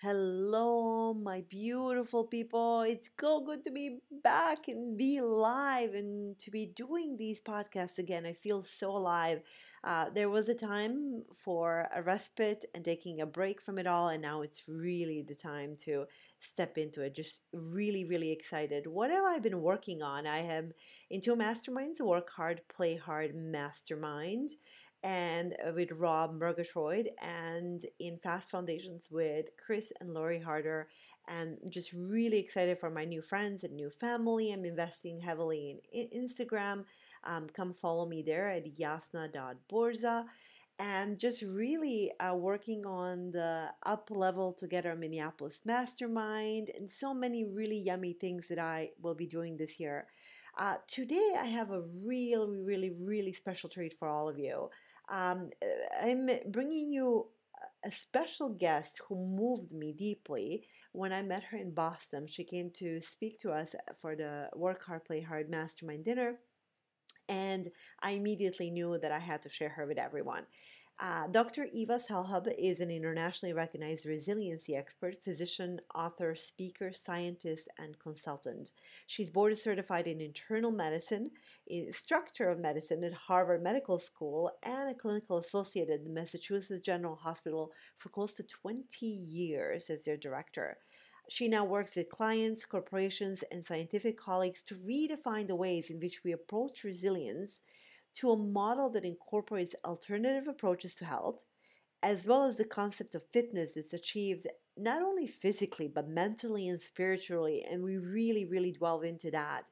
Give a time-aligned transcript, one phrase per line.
[0.00, 2.82] Hello, my beautiful people.
[2.82, 7.98] It's so good to be back and be live and to be doing these podcasts
[7.98, 8.24] again.
[8.24, 9.40] I feel so alive.
[9.82, 14.08] Uh, there was a time for a respite and taking a break from it all,
[14.08, 16.04] and now it's really the time to
[16.38, 17.16] step into it.
[17.16, 18.86] Just really, really excited.
[18.86, 20.28] What have I been working on?
[20.28, 20.74] I am
[21.10, 24.50] into a masterminds, work hard, play hard mastermind
[25.02, 30.88] and with Rob Murgatroyd and in Fast Foundations with Chris and Lori Harder.
[31.28, 34.50] And just really excited for my new friends and new family.
[34.50, 36.84] I'm investing heavily in Instagram.
[37.24, 40.24] Um, come follow me there at yasna.borza.
[40.80, 47.44] And just really uh, working on the up level together Minneapolis mastermind and so many
[47.44, 50.06] really yummy things that I will be doing this year.
[50.56, 54.70] Uh, today, I have a really, really, really special treat for all of you.
[55.10, 55.50] Um,
[56.02, 57.28] I'm bringing you
[57.84, 62.26] a special guest who moved me deeply when I met her in Boston.
[62.26, 66.40] She came to speak to us for the Work Hard, Play Hard Mastermind Dinner,
[67.28, 67.68] and
[68.02, 70.44] I immediately knew that I had to share her with everyone.
[71.00, 71.68] Uh, Dr.
[71.72, 78.72] Eva Selhub is an internationally recognized resiliency expert, physician, author, speaker, scientist, and consultant.
[79.06, 81.30] She's board certified in internal medicine,
[81.68, 87.14] instructor of medicine at Harvard Medical School, and a clinical associate at the Massachusetts General
[87.14, 90.78] Hospital for close to 20 years as their director.
[91.30, 96.24] She now works with clients, corporations, and scientific colleagues to redefine the ways in which
[96.24, 97.60] we approach resilience
[98.20, 101.40] to a model that incorporates alternative approaches to health,
[102.02, 104.46] as well as the concept of fitness that's achieved
[104.76, 107.64] not only physically, but mentally and spiritually.
[107.68, 109.64] And we really, really delve into that.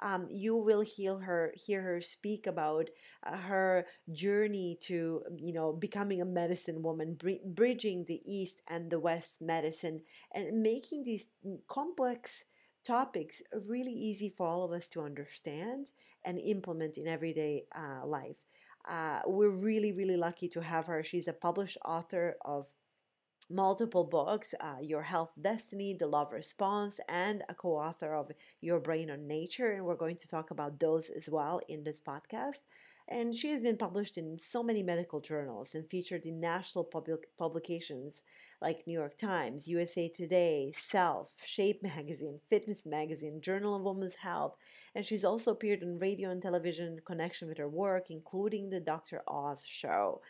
[0.00, 2.88] Um, you will hear her, hear her speak about
[3.24, 8.90] uh, her journey to, you know, becoming a medicine woman, br- bridging the East and
[8.90, 10.00] the West medicine,
[10.34, 11.28] and making these
[11.68, 12.44] complex
[12.86, 15.90] topics really easy for all of us to understand
[16.24, 18.36] and implement in everyday uh, life.
[18.88, 21.02] Uh, we're really, really lucky to have her.
[21.02, 22.66] She's a published author of
[23.50, 28.30] multiple books uh, Your Health Destiny, The Love Response, and a co author of
[28.60, 29.72] Your Brain on Nature.
[29.72, 32.60] And we're going to talk about those as well in this podcast
[33.08, 37.36] and she has been published in so many medical journals and featured in national public
[37.36, 38.22] publications
[38.62, 44.56] like New York Times, USA Today, Self, Shape Magazine, Fitness Magazine, Journal of Women's Health,
[44.94, 48.80] and she's also appeared on radio and television in connection with her work, including the
[48.80, 49.22] Dr.
[49.28, 50.22] Oz show.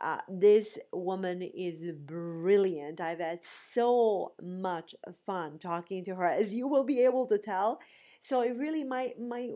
[0.00, 3.00] Uh, this woman is brilliant.
[3.02, 4.94] I've had so much
[5.26, 7.80] fun talking to her, as you will be able to tell.
[8.22, 9.50] So it really my my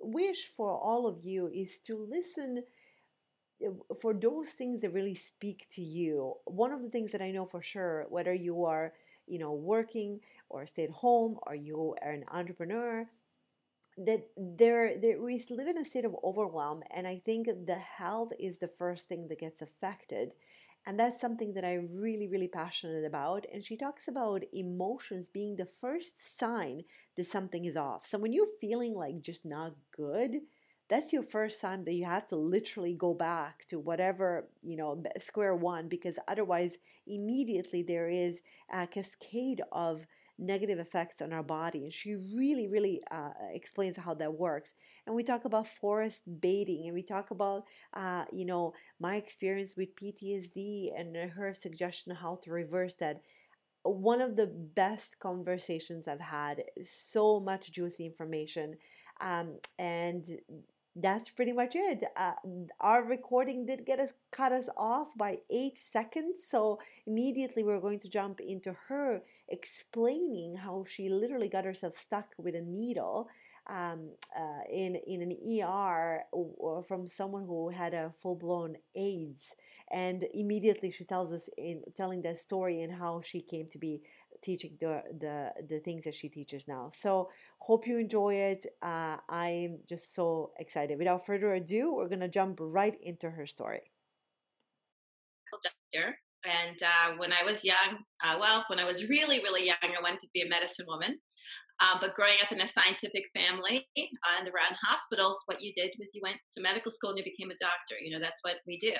[0.00, 2.64] wish for all of you is to listen
[3.62, 3.68] eh,
[4.00, 6.34] for those things that really speak to you.
[6.44, 8.92] One of the things that I know for sure, whether you are,
[9.26, 13.06] you know, working or stay at home or you are an entrepreneur,
[13.98, 18.30] that there there we live in a state of overwhelm and i think the health
[18.38, 20.34] is the first thing that gets affected
[20.88, 23.44] and that's something that I'm really, really passionate about.
[23.52, 26.84] And she talks about emotions being the first sign
[27.16, 28.06] that something is off.
[28.06, 30.36] So when you're feeling like just not good,
[30.88, 35.02] that's your first sign that you have to literally go back to whatever, you know,
[35.20, 38.40] square one, because otherwise, immediately there is
[38.72, 40.06] a cascade of
[40.38, 41.84] negative effects on our body.
[41.84, 44.74] And she really, really uh, explains how that works.
[45.06, 49.74] And we talk about forest bathing and we talk about, uh, you know, my experience
[49.76, 53.20] with PTSD and her suggestion how to reverse that
[53.82, 56.62] one of the best conversations I've had.
[56.84, 58.76] So much juicy information.
[59.20, 60.24] Um, and
[61.00, 62.02] that's pretty much it.
[62.16, 62.32] Uh,
[62.80, 68.00] our recording did get us cut us off by eight seconds, so immediately we're going
[68.00, 73.28] to jump into her explaining how she literally got herself stuck with a needle
[73.68, 76.24] um, uh, in in an ER
[76.86, 79.54] from someone who had a full blown AIDS,
[79.90, 84.02] and immediately she tells us in telling that story and how she came to be
[84.42, 86.90] teaching the the the things that she teaches now.
[86.94, 88.66] So hope you enjoy it.
[88.82, 90.98] Uh, I'm just so excited.
[90.98, 93.92] Without further ado, we're gonna jump right into her story.
[95.52, 99.76] Doctor And uh, when I was young, uh, well, when I was really, really young,
[99.82, 101.18] I wanted to be a medicine woman.
[101.80, 106.10] Um, but growing up in a scientific family and around hospitals, what you did was
[106.14, 107.96] you went to medical school and you became a doctor.
[108.00, 108.94] You know, that's what we do.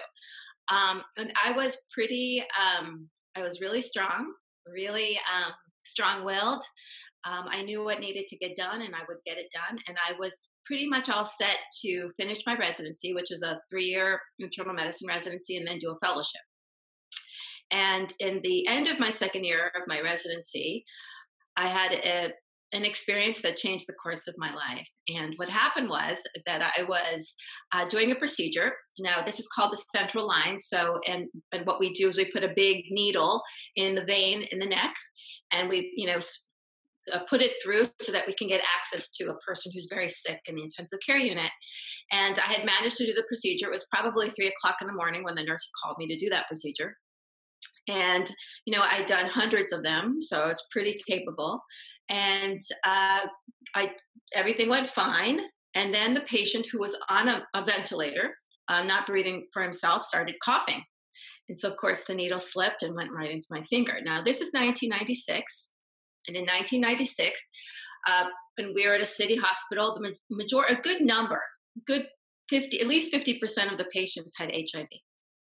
[0.68, 4.32] Um, and I was pretty, um, I was really strong,
[4.72, 5.52] really um,
[5.84, 6.62] strong willed.
[7.24, 9.78] Um, I knew what needed to get done and I would get it done.
[9.88, 13.86] And I was pretty much all set to finish my residency, which is a three
[13.86, 16.42] year internal medicine residency, and then do a fellowship.
[17.70, 20.84] And in the end of my second year of my residency,
[21.56, 22.32] I had a,
[22.72, 24.88] an experience that changed the course of my life.
[25.08, 27.34] And what happened was that I was
[27.72, 28.72] uh, doing a procedure.
[28.98, 30.58] Now, this is called the central line.
[30.58, 33.42] So, and and what we do is we put a big needle
[33.76, 34.94] in the vein in the neck,
[35.52, 36.18] and we, you know,
[37.12, 40.08] uh, put it through so that we can get access to a person who's very
[40.08, 41.50] sick in the intensive care unit.
[42.12, 43.66] And I had managed to do the procedure.
[43.66, 46.28] It was probably three o'clock in the morning when the nurse called me to do
[46.30, 46.96] that procedure
[47.88, 48.30] and
[48.66, 51.60] you know i'd done hundreds of them so i was pretty capable.
[52.10, 53.26] And uh,
[53.74, 53.92] i
[54.34, 55.40] everything went fine.
[55.74, 58.34] And then the patient who was on a, a ventilator
[58.68, 60.82] um, not breathing for himself started coughing.
[61.48, 63.94] And so of course the needle slipped and went right into my finger.
[64.02, 65.70] Now this is 1996
[66.28, 67.48] and in 1996
[68.06, 68.24] uh,
[68.56, 71.40] when we were at a city hospital the major a good number
[71.86, 72.06] good
[72.48, 74.86] 50 at least 50% of the patients had hiv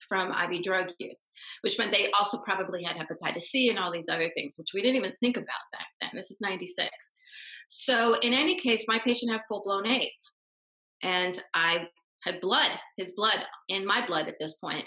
[0.08, 1.30] from IV drug use,
[1.62, 4.82] which meant they also probably had hepatitis C and all these other things, which we
[4.82, 6.10] didn't even think about back then.
[6.14, 6.88] This is 96.
[7.68, 10.32] So, in any case, my patient had full blown AIDS.
[11.02, 11.86] And I
[12.22, 14.84] had blood, his blood, in my blood at this point.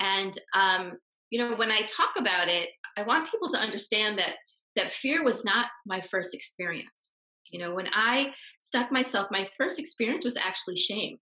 [0.00, 0.94] And, um,
[1.30, 4.36] you know, when I talk about it, I want people to understand that
[4.76, 7.12] that fear was not my first experience.
[7.50, 11.18] You know, when I stuck myself, my first experience was actually shame.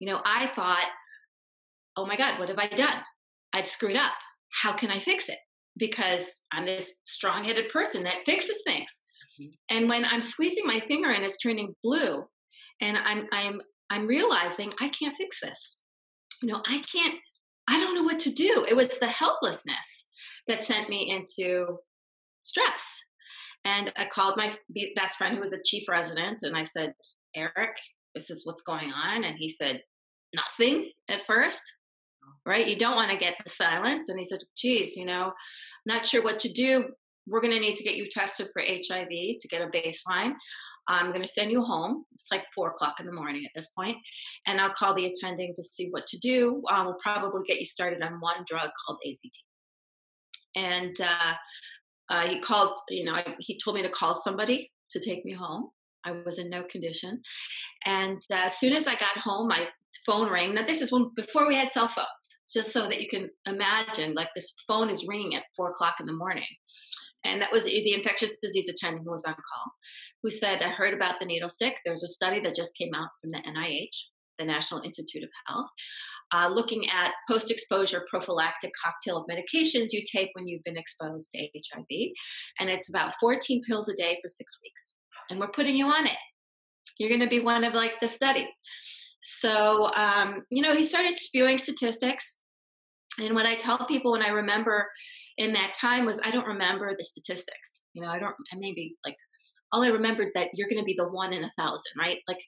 [0.00, 0.86] You know, I thought
[1.96, 3.02] oh my God, what have I done?
[3.52, 4.12] I've screwed up.
[4.62, 5.38] How can I fix it?
[5.76, 9.00] Because I'm this strong headed person that fixes things.
[9.40, 9.76] Mm-hmm.
[9.76, 12.24] And when I'm squeezing my finger and it's turning blue,
[12.80, 13.60] and I'm I'm
[13.90, 15.78] I'm realizing I can't fix this.
[16.42, 17.14] You know, I can't,
[17.68, 18.64] I don't know what to do.
[18.68, 20.08] It was the helplessness
[20.48, 21.76] that sent me into
[22.42, 22.98] stress.
[23.64, 24.56] And I called my
[24.96, 26.94] best friend who was a chief resident and I said,
[27.36, 27.76] Eric,
[28.14, 29.24] this is what's going on.
[29.24, 29.82] And he said,
[30.34, 31.62] nothing at first
[32.44, 32.66] right?
[32.66, 34.08] You don't want to get the silence.
[34.08, 35.32] And he said, geez, you know,
[35.86, 36.86] not sure what to do.
[37.26, 40.32] We're going to need to get you tested for HIV to get a baseline.
[40.88, 42.04] I'm going to send you home.
[42.12, 43.96] It's like four o'clock in the morning at this point,
[44.46, 46.62] and I'll call the attending to see what to do.
[46.68, 49.30] Um, we'll probably get you started on one drug called AZT.
[50.56, 51.34] And uh,
[52.08, 55.70] uh, he called, you know, he told me to call somebody to take me home.
[56.04, 57.20] I was in no condition.
[57.86, 59.68] And uh, as soon as I got home, my
[60.06, 60.54] phone rang.
[60.54, 62.06] Now, this is when before we had cell phones,
[62.52, 66.06] just so that you can imagine, like this phone is ringing at four o'clock in
[66.06, 66.44] the morning.
[67.24, 69.72] And that was the infectious disease attendant who was on call,
[70.22, 71.78] who said, I heard about the needle stick.
[71.84, 74.06] There's a study that just came out from the NIH,
[74.38, 75.68] the National Institute of Health,
[76.34, 81.30] uh, looking at post exposure prophylactic cocktail of medications you take when you've been exposed
[81.30, 82.10] to HIV.
[82.58, 84.94] And it's about 14 pills a day for six weeks
[85.30, 86.16] and we're putting you on it.
[86.98, 88.48] You're going to be one of like the study.
[89.22, 92.40] So, um, you know, he started spewing statistics.
[93.20, 94.88] And what I tell people when I remember
[95.38, 97.80] in that time was I don't remember the statistics.
[97.92, 99.16] You know, I don't, I maybe like,
[99.70, 102.18] all I remember is that you're going to be the one in a thousand, right?
[102.28, 102.42] Like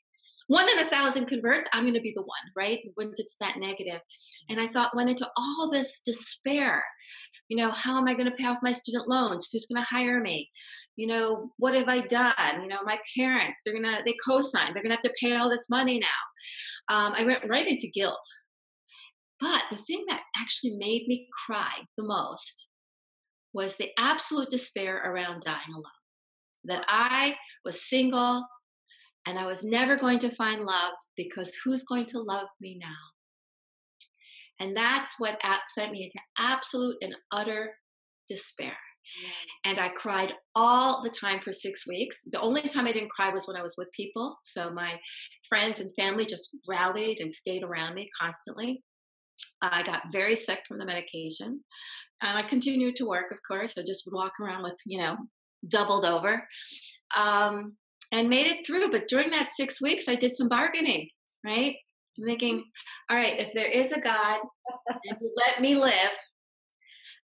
[0.46, 2.80] one in a thousand converts, I'm going to be the one, right?
[2.94, 4.00] When it's that negative.
[4.48, 6.84] And I thought, went into all this despair.
[7.48, 9.48] You know, how am I going to pay off my student loans?
[9.50, 10.50] Who's going to hire me?
[10.96, 12.62] You know, what have I done?
[12.62, 15.14] You know, my parents, they're going to, they co sign, they're going to have to
[15.20, 16.94] pay all this money now.
[16.94, 18.20] Um, I went right into guilt.
[19.40, 22.68] But the thing that actually made me cry the most
[23.52, 25.84] was the absolute despair around dying alone.
[26.64, 28.44] That I was single
[29.26, 32.88] and I was never going to find love because who's going to love me now?
[34.60, 37.74] And that's what sent me into absolute and utter
[38.28, 38.76] despair.
[39.64, 42.22] And I cried all the time for six weeks.
[42.30, 44.36] The only time I didn't cry was when I was with people.
[44.40, 44.98] So my
[45.48, 48.82] friends and family just rallied and stayed around me constantly.
[49.60, 51.60] I got very sick from the medication.
[52.22, 53.74] And I continued to work, of course.
[53.76, 55.16] I just would walk around with, you know,
[55.68, 56.46] doubled over.
[57.16, 57.76] Um,
[58.12, 58.90] and made it through.
[58.90, 61.08] But during that six weeks, I did some bargaining,
[61.44, 61.76] right?
[62.18, 62.64] I'm thinking,
[63.10, 64.40] all right, if there is a God
[65.04, 66.12] and you let me live,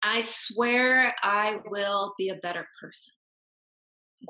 [0.03, 3.13] I swear I will be a better person.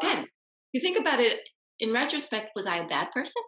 [0.03, 0.11] Wow.
[0.11, 0.27] Again,
[0.73, 1.41] you think about it
[1.81, 3.43] in retrospect, was I a bad person?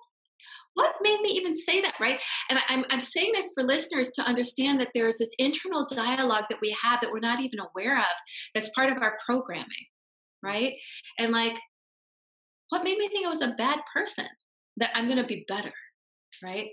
[0.78, 2.20] what made me even say that, right?
[2.48, 6.44] And I'm, I'm saying this for listeners to understand that there is this internal dialogue
[6.48, 8.04] that we have that we're not even aware of
[8.54, 9.66] that's part of our programming,
[10.40, 10.74] right?
[11.18, 11.56] And like,
[12.70, 14.26] what made me think I was a bad person?
[14.76, 15.72] That I'm going to be better,
[16.42, 16.68] right?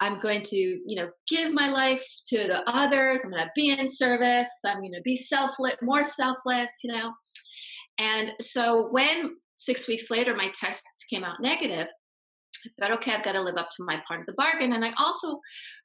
[0.00, 3.24] I'm going to, you know, give my life to the others.
[3.24, 4.50] I'm going to be in service.
[4.64, 7.12] I'm going to be selfless, more selfless, you know.
[7.98, 11.88] And so when six weeks later my test came out negative,
[12.64, 14.72] I thought, okay, I've got to live up to my part of the bargain.
[14.72, 15.38] And I also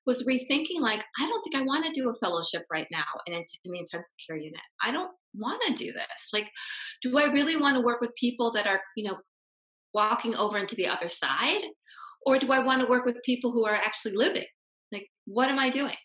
[0.06, 3.34] was rethinking, like, I don't think I want to do a fellowship right now in,
[3.34, 4.62] in the intensive care unit.
[4.84, 6.30] I don't want to do this.
[6.34, 6.50] Like,
[7.02, 9.18] do I really want to work with people that are, you know,
[9.94, 11.62] walking over into the other side?
[12.26, 14.46] Or do I want to work with people who are actually living?
[14.92, 15.96] Like, what am I doing?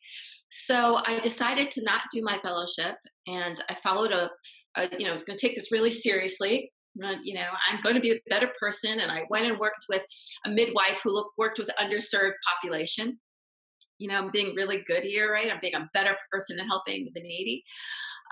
[0.51, 2.97] So I decided to not do my fellowship
[3.27, 4.31] and I followed a,
[4.77, 6.71] a you know, I was going to take this really seriously
[7.03, 9.87] uh, you know i'm going to be a better person and i went and worked
[9.89, 10.03] with
[10.47, 13.19] a midwife who looked, worked with underserved population
[13.99, 17.09] you know i'm being really good here right i'm being a better person and helping
[17.15, 17.65] the needy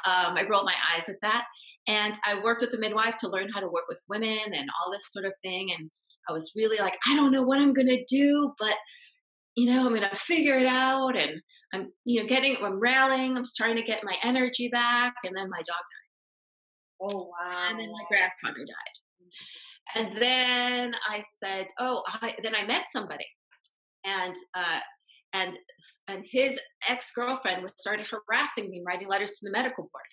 [0.07, 1.45] um, i rolled my eyes at that
[1.89, 4.93] and i worked with the midwife to learn how to work with women and all
[4.93, 5.91] this sort of thing and
[6.29, 8.77] i was really like i don't know what i'm going to do but
[9.57, 11.33] you know i'm going to figure it out and
[11.73, 15.49] i'm you know getting i'm rallying i'm trying to get my energy back and then
[15.49, 16.11] my dog died.
[17.01, 17.69] Oh wow!
[17.71, 19.97] And then my grandfather died.
[19.97, 23.25] And then I said, "Oh," I, then I met somebody,
[24.05, 24.81] and uh,
[25.33, 25.57] and
[26.09, 30.11] and his ex girlfriend was started harassing me, writing letters to the medical board.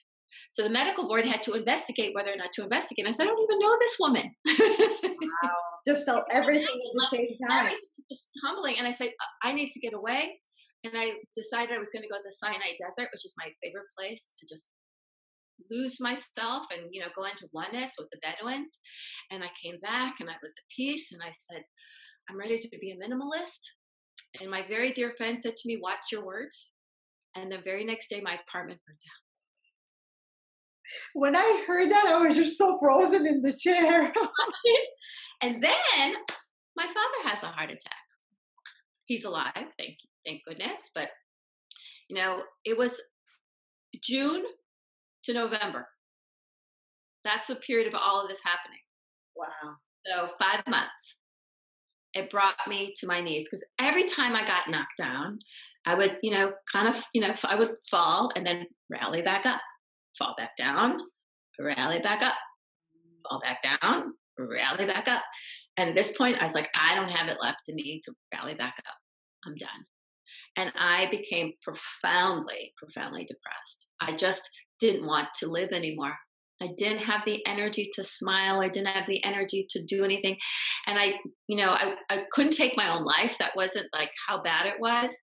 [0.51, 3.07] So the medical board had to investigate whether or not to investigate.
[3.07, 4.31] I said, I don't even know this woman.
[4.45, 5.49] wow!
[5.87, 7.65] Just felt everything at the same time.
[7.65, 7.79] Everything
[8.11, 8.75] just humbling.
[8.77, 10.39] And I said, uh, I need to get away.
[10.83, 13.51] And I decided I was going to go to the Sinai Desert, which is my
[13.61, 14.69] favorite place to just
[15.71, 18.77] lose myself and you know go into oneness with the bedouins
[19.31, 21.63] and i came back and i was at peace and i said
[22.29, 23.61] i'm ready to be a minimalist
[24.41, 26.71] and my very dear friend said to me watch your words
[27.35, 29.21] and the very next day my apartment burned down
[31.13, 34.13] when i heard that i was just so frozen in the chair
[35.41, 36.13] and then
[36.75, 37.93] my father has a heart attack
[39.05, 41.09] he's alive thank thank goodness but
[42.09, 43.01] you know it was
[44.01, 44.45] june
[45.27, 45.87] to November.
[47.23, 48.79] That's the period of all of this happening.
[49.35, 49.75] Wow.
[50.05, 51.17] So five months.
[52.17, 55.37] It brought me to my knees because every time I got knocked down,
[55.85, 59.45] I would, you know, kind of, you know, I would fall and then rally back
[59.45, 59.61] up,
[60.17, 60.97] fall back down,
[61.59, 62.33] rally back up,
[63.29, 65.23] fall back down, rally back up.
[65.77, 68.13] And at this point, I was like, I don't have it left in me to
[68.33, 68.95] rally back up.
[69.45, 69.85] I'm done.
[70.57, 73.87] And I became profoundly, profoundly depressed.
[74.01, 76.15] I just didn't want to live anymore.
[76.61, 78.61] I didn't have the energy to smile.
[78.61, 80.37] I didn't have the energy to do anything.
[80.87, 81.13] And I,
[81.47, 83.35] you know, I, I couldn't take my own life.
[83.39, 85.15] That wasn't like how bad it was,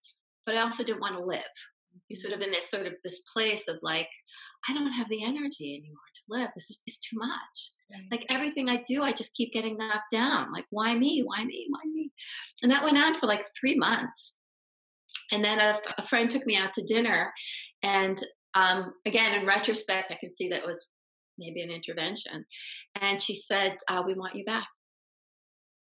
[0.47, 1.43] but I also didn't want to live.
[2.09, 4.09] You sort of in this sort of this place of like,
[4.69, 6.51] I don't have the energy anymore to live.
[6.55, 7.71] This is, is too much.
[7.93, 8.03] Right.
[8.11, 10.53] Like everything I do, I just keep getting knocked down.
[10.53, 11.23] Like, why me?
[11.25, 11.67] Why me?
[11.69, 12.11] Why me?
[12.63, 14.35] And that went on for like three months.
[15.33, 17.33] And then a, a friend took me out to dinner,
[17.83, 18.23] and
[18.55, 20.87] um, again, in retrospect, I can see that was
[21.39, 22.45] maybe an intervention.
[23.01, 24.67] And she said, uh, We want you back.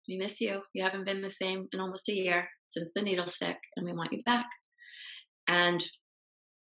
[0.08, 0.62] We miss you.
[0.74, 3.94] You haven't been the same in almost a year since the needle stick, and we
[3.94, 4.46] want you back.
[5.48, 5.84] And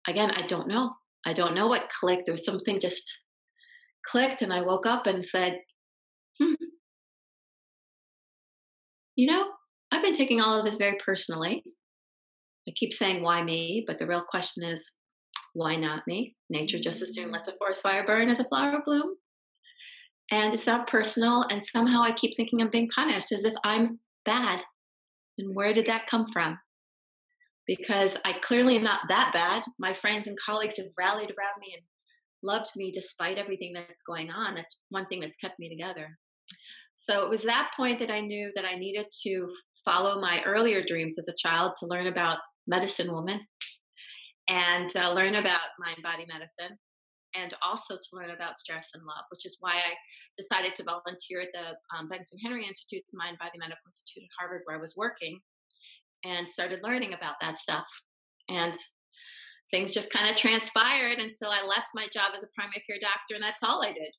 [0.07, 0.91] again, I don't know.
[1.25, 2.25] I don't know what clicked.
[2.25, 3.19] There was something just
[4.05, 5.59] clicked, and I woke up and said,
[6.39, 6.53] hmm.
[9.15, 9.49] You know,
[9.91, 11.63] I've been taking all of this very personally.
[12.67, 13.85] I keep saying, why me?
[13.87, 14.93] But the real question is,
[15.55, 16.35] why not me?
[16.49, 19.15] Nature just assumed lets a forest fire burn as a flower bloom.
[20.29, 21.45] And it's not personal.
[21.49, 24.61] And somehow I keep thinking I'm being punished as if I'm bad.
[25.37, 26.59] And where did that come from?
[27.67, 29.63] Because I clearly am not that bad.
[29.79, 31.83] My friends and colleagues have rallied around me and
[32.43, 34.55] loved me despite everything that's going on.
[34.55, 36.09] That's one thing that's kept me together.
[36.95, 39.47] So it was that point that I knew that I needed to
[39.85, 43.39] follow my earlier dreams as a child to learn about medicine woman
[44.47, 46.77] and uh, learn about mind body medicine
[47.35, 49.93] and also to learn about stress and love, which is why I
[50.37, 54.29] decided to volunteer at the um, Benson Henry Institute, the Mind Body Medical Institute at
[54.39, 55.39] Harvard, where I was working,
[56.23, 57.87] and started learning about that stuff.
[58.47, 58.75] And
[59.69, 63.35] things just kind of transpired until I left my job as a primary care doctor,
[63.35, 64.11] and that's all I did.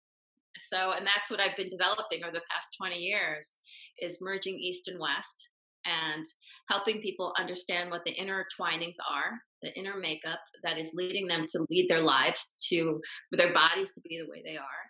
[0.61, 3.59] So, and that's what I've been developing over the past 20 years
[4.01, 5.51] is merging East and West
[5.85, 6.25] and
[6.69, 11.67] helping people understand what the intertwinings are, the inner makeup that is leading them to
[11.71, 14.85] lead their lives to for their bodies to be the way they are,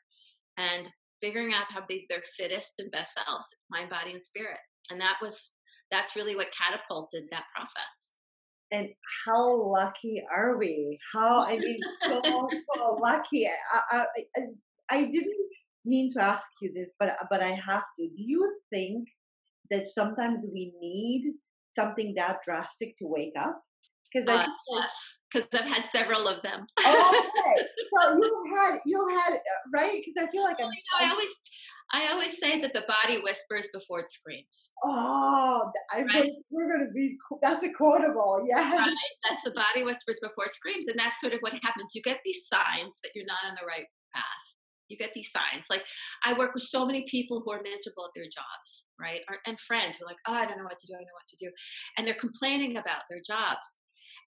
[0.58, 0.90] and
[1.23, 4.58] figuring out how be their fittest and best selves, mind, body, and spirit.
[4.90, 5.52] And that was
[5.90, 8.12] that's really what catapulted that process.
[8.73, 8.88] And
[9.25, 10.99] how lucky are we?
[11.12, 13.46] How I mean, so so lucky.
[13.46, 14.04] I, I
[14.37, 14.40] I
[14.90, 15.50] I didn't
[15.85, 18.08] mean to ask you this, but but I have to.
[18.08, 19.08] Do you think
[19.70, 21.32] that sometimes we need
[21.75, 23.61] something that drastic to wake up?
[24.16, 26.66] Because uh, yes, because I've had several of them.
[26.80, 27.66] oh, okay,
[28.00, 29.38] so you had you had uh,
[29.75, 30.00] right?
[30.04, 30.73] Because I feel like well, I'm.
[30.73, 31.30] You know, I always
[31.92, 34.70] I always say that the body whispers before it screams.
[34.82, 36.30] Oh, I right?
[36.50, 37.16] we're going to be.
[37.42, 38.44] That's a quotable.
[38.49, 38.76] Yeah.
[38.76, 38.94] Right.
[39.28, 41.92] That's the body whispers before it screams, and that's sort of what happens.
[41.94, 44.25] You get these signs that you're not on the right path.
[44.88, 45.66] You get these signs.
[45.68, 45.85] Like
[46.25, 49.20] I work with so many people who are miserable at their jobs, right?
[49.46, 50.94] and friends who are like, "Oh, I don't know what to do.
[50.94, 51.50] I don't know what to do,"
[51.99, 53.78] and they're complaining about their jobs.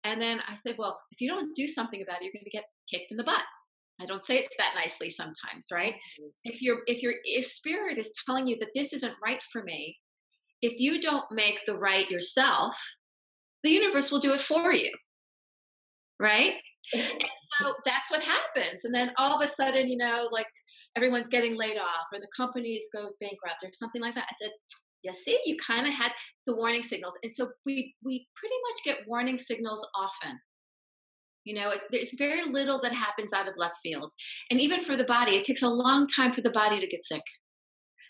[0.03, 2.49] And then I said, "Well, if you don't do something about it, you're going to
[2.49, 3.43] get kicked in the butt."
[4.01, 5.93] I don't say it that nicely sometimes, right?
[5.93, 6.27] Mm-hmm.
[6.45, 9.97] If your if your if spirit is telling you that this isn't right for me,
[10.61, 12.79] if you don't make the right yourself,
[13.63, 14.91] the universe will do it for you.
[16.19, 16.55] Right?
[16.93, 18.85] so that's what happens.
[18.85, 20.47] And then all of a sudden, you know, like
[20.95, 24.27] everyone's getting laid off or the companies goes bankrupt or something like that.
[24.29, 24.51] I said,
[25.03, 26.11] you see, you kind of had
[26.45, 27.17] the warning signals.
[27.23, 30.39] And so we we pretty much get warning signals often
[31.45, 34.13] you know, it, there's very little that happens out of left field.
[34.51, 37.03] And even for the body, it takes a long time for the body to get
[37.03, 37.23] sick.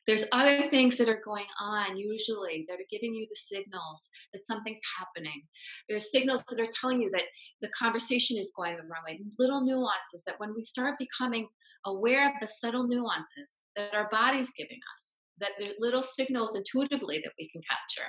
[0.07, 4.45] There's other things that are going on, usually, that are giving you the signals that
[4.45, 5.43] something's happening.
[5.87, 7.25] There's signals that are telling you that
[7.61, 9.19] the conversation is going the wrong way.
[9.37, 11.47] Little nuances that when we start becoming
[11.85, 16.55] aware of the subtle nuances that our body's giving us, that there are little signals
[16.55, 18.07] intuitively that we can capture,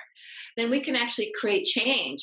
[0.57, 2.23] then we can actually create change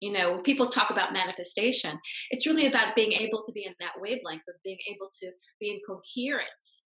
[0.00, 1.98] you know people talk about manifestation
[2.30, 5.70] it's really about being able to be in that wavelength of being able to be
[5.70, 6.84] in coherence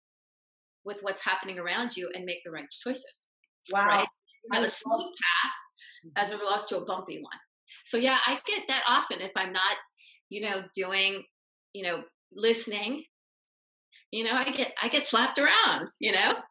[0.84, 3.28] with what's happening around you and make the right choices
[3.72, 4.08] wow right?
[4.54, 5.56] have a smooth path
[6.06, 6.10] mm-hmm.
[6.18, 7.40] as opposed to a bumpy one
[7.86, 9.78] so yeah i get that often if i'm not
[10.30, 11.24] you know doing
[11.74, 12.02] you know
[12.34, 13.04] listening
[14.12, 16.34] you know i get i get slapped around you know?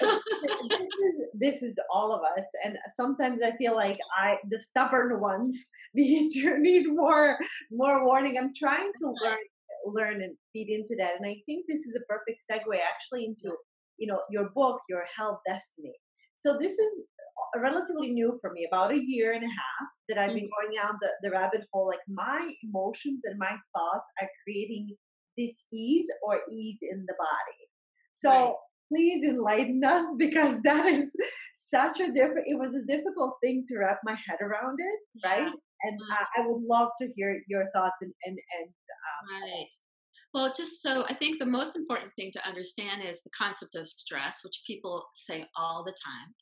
[0.00, 5.20] This is this is all of us and sometimes i feel like i the stubborn
[5.20, 5.56] ones
[5.94, 7.38] need need more
[7.70, 8.36] more warning.
[8.38, 9.44] I'm trying to learn
[9.86, 13.56] learn and feed into that and i think this is a perfect segue actually into
[13.98, 15.94] you know your book your health destiny.
[16.36, 17.04] So this is
[17.56, 20.66] relatively new for me about a year and a half that i've been mm-hmm.
[20.66, 24.96] going down the, the rabbit hole like my emotions and my thoughts are creating
[25.36, 27.62] this ease or ease in the body.
[28.14, 28.52] So right.
[28.92, 31.14] please enlighten us because that is
[31.54, 35.48] such a different it was a difficult thing to wrap my head around it right?
[35.84, 36.12] And mm-hmm.
[36.12, 39.68] uh, i would love to hear your thoughts and and, and um, right.
[40.34, 43.86] Well just so i think the most important thing to understand is the concept of
[43.88, 46.34] stress which people say all the time.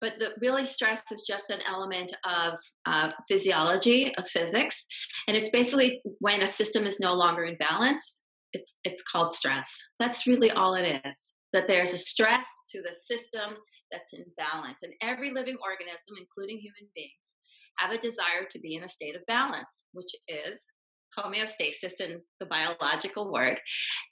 [0.00, 4.86] But the really stress is just an element of uh, physiology of physics
[5.26, 9.80] and it's basically when a system is no longer in balance it's it's called stress
[9.98, 13.56] that's really all it is that there's a stress to the system
[13.90, 14.82] that's in balance.
[14.82, 17.34] And every living organism, including human beings,
[17.78, 20.70] have a desire to be in a state of balance, which is
[21.18, 23.58] homeostasis in the biological word.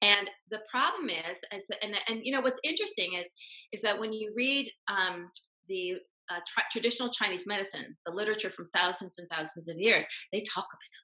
[0.00, 3.30] And the problem is, is and, and you know what's interesting is
[3.72, 5.28] is that when you read um,
[5.68, 5.96] the
[6.30, 10.64] uh, tra- traditional Chinese medicine, the literature from thousands and thousands of years, they talk
[10.64, 11.03] about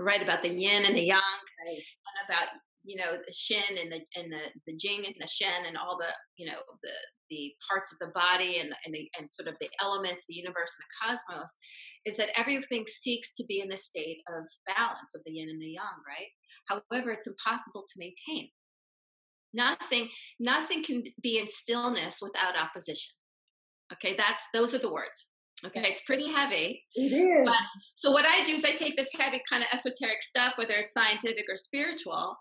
[0.00, 0.22] right?
[0.22, 1.18] About the yin and the yang,
[1.66, 1.76] right.
[1.76, 2.48] and about
[2.86, 5.98] you know the shin and the and the the jing and the shen and all
[5.98, 6.90] the you know the
[7.28, 10.72] the parts of the body and and the and sort of the elements the universe
[10.78, 11.58] and the cosmos
[12.06, 15.60] is that everything seeks to be in the state of balance of the yin and
[15.60, 18.48] the yang right however it's impossible to maintain
[19.52, 23.12] nothing nothing can be in stillness without opposition
[23.92, 25.26] okay that's those are the words
[25.64, 26.82] Okay, it's pretty heavy.
[26.94, 27.46] It is.
[27.46, 27.56] But,
[27.94, 30.92] so what I do is I take this heavy kind of esoteric stuff, whether it's
[30.92, 32.36] scientific or spiritual,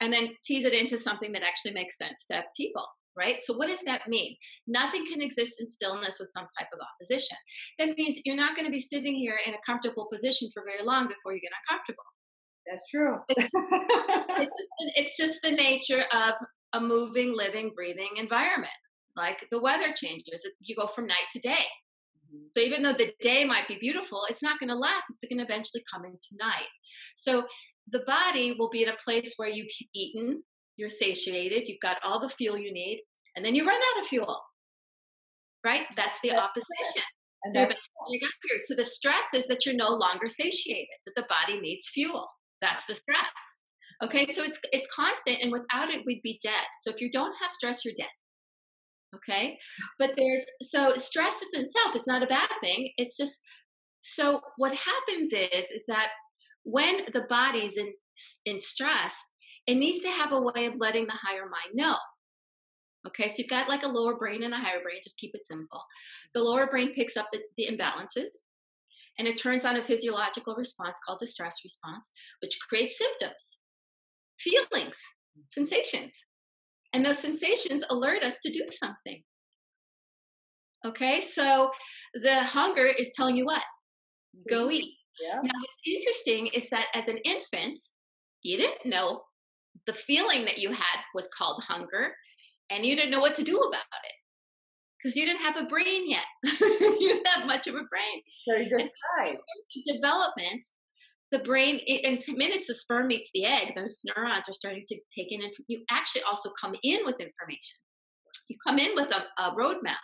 [0.00, 2.84] and then tease it into something that actually makes sense to people
[3.18, 3.40] right?
[3.40, 4.36] So, what does that mean?
[4.66, 7.36] Nothing can exist in stillness with some type of opposition.
[7.78, 10.84] That means you're not going to be sitting here in a comfortable position for very
[10.84, 12.04] long before you get uncomfortable.
[12.70, 13.18] That's true.
[13.28, 13.50] it's,
[14.40, 16.34] it's, just, it's just the nature of
[16.74, 18.72] a moving, living, breathing environment.
[19.16, 21.64] Like the weather changes, you go from night to day.
[22.52, 25.04] So even though the day might be beautiful, it's not going to last.
[25.10, 26.68] It's going to eventually come into night.
[27.16, 27.44] So
[27.90, 30.42] the body will be in a place where you've eaten,
[30.76, 33.00] you're satiated, you've got all the fuel you need,
[33.36, 34.40] and then you run out of fuel.
[35.64, 35.86] Right?
[35.96, 37.02] That's the that's opposition.
[38.66, 42.28] So the stress is that you're no longer satiated, that the body needs fuel.
[42.60, 43.60] That's the stress.
[44.02, 46.66] Okay, so it's it's constant, and without it, we'd be dead.
[46.82, 48.06] So if you don't have stress, you're dead.
[49.14, 49.58] Okay.
[49.98, 52.90] But there's so stress is itself, it's not a bad thing.
[52.96, 53.38] It's just
[54.00, 56.08] so what happens is is that
[56.64, 57.92] when the body's in
[58.44, 59.16] in stress,
[59.66, 61.96] it needs to have a way of letting the higher mind know.
[63.06, 65.46] Okay, so you've got like a lower brain and a higher brain, just keep it
[65.46, 65.82] simple.
[66.34, 68.28] The lower brain picks up the, the imbalances
[69.18, 73.58] and it turns on a physiological response called the stress response, which creates symptoms,
[74.38, 74.98] feelings,
[75.48, 76.14] sensations.
[76.92, 79.22] And those sensations alert us to do something.
[80.86, 81.70] Okay, so
[82.14, 83.62] the hunger is telling you what?
[84.48, 84.94] Go eat.
[85.20, 85.34] Yeah.
[85.34, 87.78] Now, what's interesting is that as an infant,
[88.42, 89.22] you didn't know
[89.86, 92.14] the feeling that you had was called hunger,
[92.70, 94.12] and you didn't know what to do about it
[94.98, 96.24] because you didn't have a brain yet.
[96.60, 98.22] you didn't have much of a brain.
[98.46, 99.36] So you just died.
[99.86, 100.64] Development,
[101.30, 105.30] the brain, in minutes the sperm meets the egg, those neurons are starting to take
[105.30, 105.42] in.
[105.42, 107.76] and You actually also come in with information.
[108.48, 109.96] You come in with a, a roadmap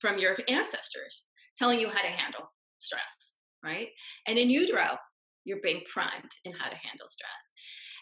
[0.00, 1.24] from your ancestors
[1.56, 3.88] telling you how to handle stress, right?
[4.28, 4.96] And in utero,
[5.44, 7.52] you're being primed in how to handle stress.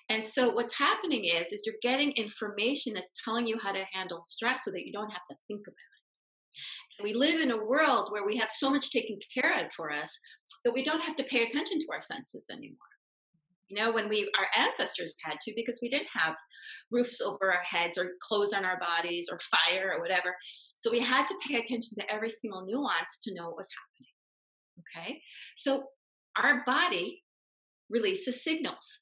[0.08, 4.22] And so what's happening is is you're getting information that's telling you how to handle
[4.24, 5.95] stress so that you don't have to think about it.
[7.02, 10.16] We live in a world where we have so much taken care of for us
[10.64, 12.78] that we don't have to pay attention to our senses anymore.
[13.68, 16.36] You know, when we our ancestors had to because we didn't have
[16.90, 20.34] roofs over our heads or clothes on our bodies or fire or whatever.
[20.74, 23.68] So we had to pay attention to every single nuance to know what was
[24.94, 25.12] happening.
[25.12, 25.22] Okay?
[25.56, 25.84] So
[26.36, 27.22] our body
[27.90, 29.00] releases signals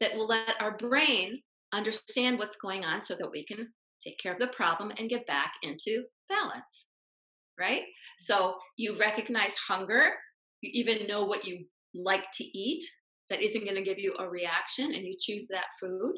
[0.00, 1.40] that will let our brain
[1.72, 3.68] understand what's going on so that we can
[4.02, 6.87] take care of the problem and get back into balance.
[7.58, 7.82] Right?
[8.18, 10.10] So you recognize hunger,
[10.60, 12.84] you even know what you like to eat
[13.30, 16.14] that isn't going to give you a reaction, and you choose that food.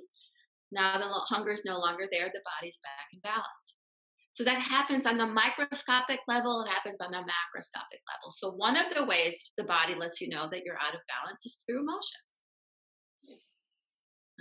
[0.73, 3.75] Now the hunger is no longer there, the body's back in balance.
[4.33, 8.31] So that happens on the microscopic level, it happens on the macroscopic level.
[8.31, 11.45] So one of the ways the body lets you know that you're out of balance
[11.45, 12.43] is through emotions.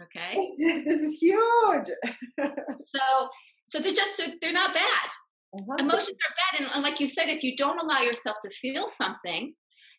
[0.03, 0.35] Okay.
[0.85, 1.89] this is huge.
[2.39, 3.29] so
[3.65, 5.09] so they're just they're not bad.
[5.53, 5.75] Uh-huh.
[5.79, 8.87] Emotions are bad, and, and like you said, if you don't allow yourself to feel
[8.87, 9.53] something,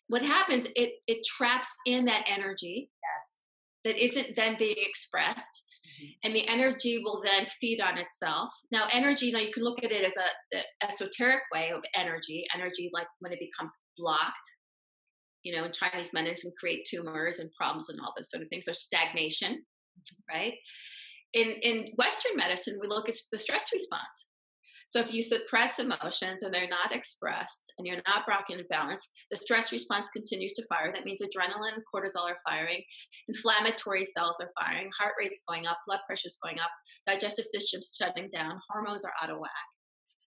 [0.07, 0.67] what happens?
[0.75, 2.89] It it traps in that energy.
[3.03, 3.27] Yes.
[3.83, 5.63] That isn't then being expressed,
[6.03, 6.11] mm-hmm.
[6.23, 8.51] and the energy will then feed on itself.
[8.71, 11.83] Now, energy, you know, you can look at it as a, a esoteric way of
[11.95, 12.45] energy.
[12.55, 14.47] Energy, like when it becomes blocked,
[15.43, 18.65] you know, in Chinese medicine, create tumors and problems and all those sort of things,
[18.65, 19.65] There's stagnation
[20.29, 20.53] right?
[21.33, 24.27] In in Western medicine, we look at the stress response.
[24.91, 29.09] So if you suppress emotions and they're not expressed and you're not brought into balance,
[29.31, 30.91] the stress response continues to fire.
[30.93, 32.83] That means adrenaline cortisol are firing,
[33.29, 36.69] inflammatory cells are firing, heart rate's going up, blood pressure's going up,
[37.07, 39.49] digestive system's shutting down, hormones are out of whack.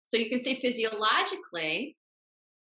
[0.02, 1.98] So you can say physiologically,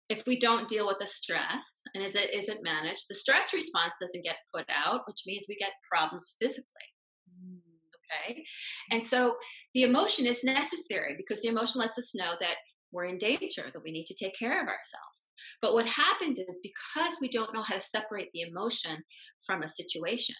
[0.08, 3.94] if we don't deal with the stress and as it isn't managed, the stress response
[4.00, 6.91] doesn't get put out, which means we get problems physically.
[8.12, 8.44] Okay.
[8.90, 9.36] And so
[9.74, 12.56] the emotion is necessary because the emotion lets us know that
[12.92, 15.30] we're in danger, that we need to take care of ourselves.
[15.62, 19.02] But what happens is because we don't know how to separate the emotion
[19.46, 20.34] from a situation,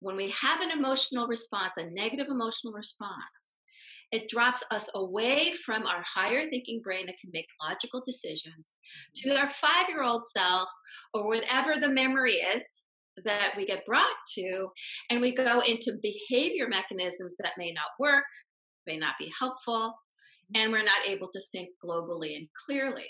[0.00, 3.58] when we have an emotional response, a negative emotional response,
[4.12, 8.76] it drops us away from our higher thinking brain that can make logical decisions
[9.16, 9.30] mm-hmm.
[9.30, 10.68] to our five year old self
[11.14, 12.82] or whatever the memory is
[13.24, 14.68] that we get brought to,
[15.10, 18.24] and we go into behavior mechanisms that may not work,
[18.86, 19.94] may not be helpful,
[20.54, 23.08] and we're not able to think globally and clearly,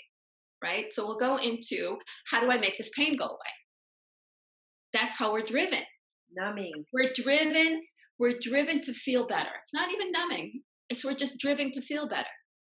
[0.63, 0.91] right?
[0.91, 1.97] So we'll go into
[2.27, 3.53] how do I make this pain go away?
[4.93, 5.79] That's how we're driven.
[6.33, 6.85] Numbing.
[6.93, 7.81] We're driven,
[8.19, 9.49] we're driven to feel better.
[9.61, 12.27] It's not even numbing, it's we're just driven to feel better.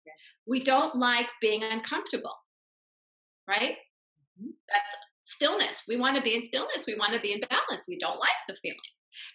[0.06, 0.14] Yeah.
[0.48, 2.36] We don't like being uncomfortable,
[3.48, 3.76] right?
[4.40, 4.52] Mm-hmm.
[4.68, 4.96] That's
[5.30, 5.84] stillness.
[5.88, 6.86] We want to be in stillness.
[6.88, 7.86] We want to be in balance.
[7.88, 8.78] We don't like the feeling.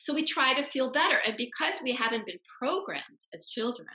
[0.01, 1.19] So we try to feel better.
[1.27, 3.03] And because we haven't been programmed
[3.33, 3.89] as children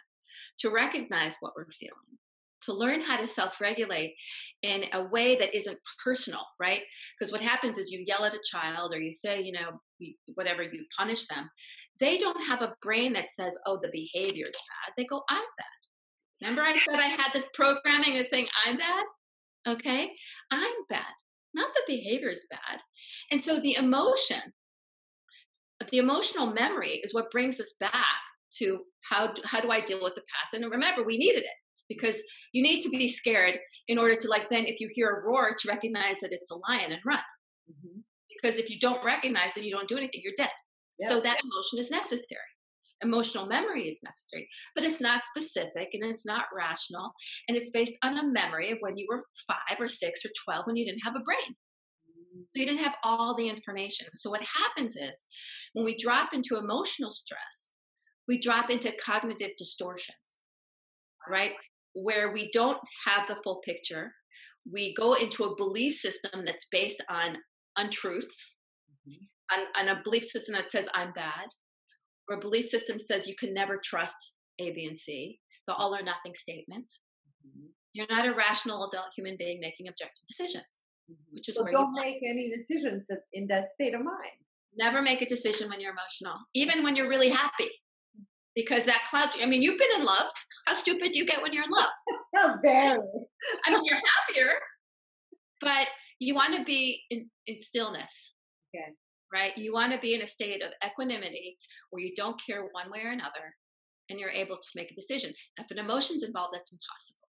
[0.60, 2.18] to recognize what we're feeling,
[2.64, 4.16] to learn how to self regulate
[4.64, 6.82] in a way that isn't personal, right?
[7.18, 9.80] Because what happens is you yell at a child or you say, you know,
[10.36, 11.50] whatever, you punish them.
[12.00, 14.94] They don't have a brain that says, oh, the behavior is bad.
[14.96, 16.42] They go, I'm bad.
[16.42, 19.06] Remember, I said I had this programming that's saying, I'm bad?
[19.68, 20.12] Okay,
[20.52, 21.04] I'm bad
[21.54, 22.80] not the behavior is bad.
[23.32, 24.42] And so the emotion,
[25.90, 27.94] the emotional memory is what brings us back
[28.58, 30.54] to how, how do I deal with the past?
[30.54, 31.58] And remember, we needed it
[31.88, 32.22] because
[32.54, 33.56] you need to be scared
[33.88, 36.56] in order to like then if you hear a roar to recognize that it's a
[36.70, 37.20] lion and run.
[37.70, 38.00] Mm-hmm.
[38.30, 40.52] Because if you don't recognize it, you don't do anything, you're dead.
[41.08, 42.42] So that emotion is necessary.
[43.04, 47.12] Emotional memory is necessary, but it's not specific and it's not rational.
[47.48, 50.68] And it's based on a memory of when you were five or six or 12
[50.68, 51.56] when you didn't have a brain.
[52.52, 54.08] So you didn't have all the information.
[54.16, 55.26] So what happens is
[55.74, 57.72] when we drop into emotional stress,
[58.28, 60.42] we drop into cognitive distortions,
[61.28, 61.52] right?
[61.94, 64.12] Where we don't have the full picture.
[64.72, 67.38] We go into a belief system that's based on
[67.78, 68.58] untruths,
[69.08, 69.60] mm-hmm.
[69.60, 71.48] on, on a belief system that says I'm bad,
[72.34, 76.02] a belief system says you can never trust A, B, and C, the all or
[76.02, 77.00] nothing statements.
[77.46, 77.68] Mm-hmm.
[77.94, 81.36] You're not a rational adult human being making objective decisions, mm-hmm.
[81.36, 84.38] which is so don't make any decisions in that state of mind.
[84.78, 87.70] Never make a decision when you're emotional, even when you're really happy,
[88.56, 89.36] because that clouds.
[89.36, 89.44] You.
[89.44, 90.28] I mean, you've been in love.
[90.68, 92.60] How stupid do you get when you're in love?
[92.64, 93.00] Very.
[93.66, 94.54] I mean, you're happier,
[95.60, 95.88] but
[96.20, 98.36] you want to be in, in stillness.
[98.76, 98.94] Okay
[99.32, 99.58] right?
[99.58, 101.58] You want to be in a state of equanimity
[101.90, 103.56] where you don't care one way or another
[104.10, 105.34] and you're able to make a decision.
[105.58, 107.28] If an emotion's involved, that's impossible.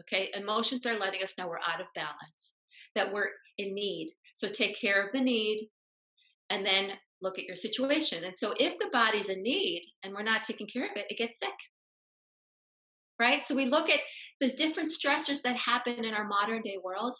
[0.00, 0.30] Okay?
[0.34, 2.52] Emotions are letting us know we're out of balance,
[2.94, 4.10] that we're in need.
[4.34, 5.68] So take care of the need
[6.50, 8.24] and then look at your situation.
[8.24, 11.18] And so if the body's in need and we're not taking care of it, it
[11.18, 11.54] gets sick.
[13.18, 13.42] Right?
[13.46, 14.00] So we look at
[14.40, 17.16] the different stressors that happen in our modern day world,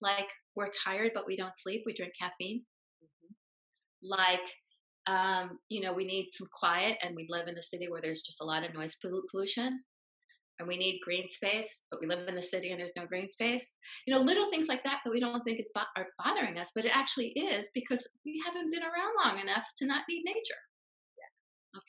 [0.00, 2.62] like we're tired but we don't sleep, we drink caffeine
[4.04, 4.40] like
[5.06, 8.22] um, you know we need some quiet and we live in the city where there's
[8.22, 8.96] just a lot of noise
[9.30, 9.80] pollution
[10.58, 13.28] and we need green space but we live in the city and there's no green
[13.28, 13.76] space.
[14.06, 16.70] You know little things like that that we don't think is bo- are bothering us
[16.74, 20.60] but it actually is because we haven't been around long enough to not need nature.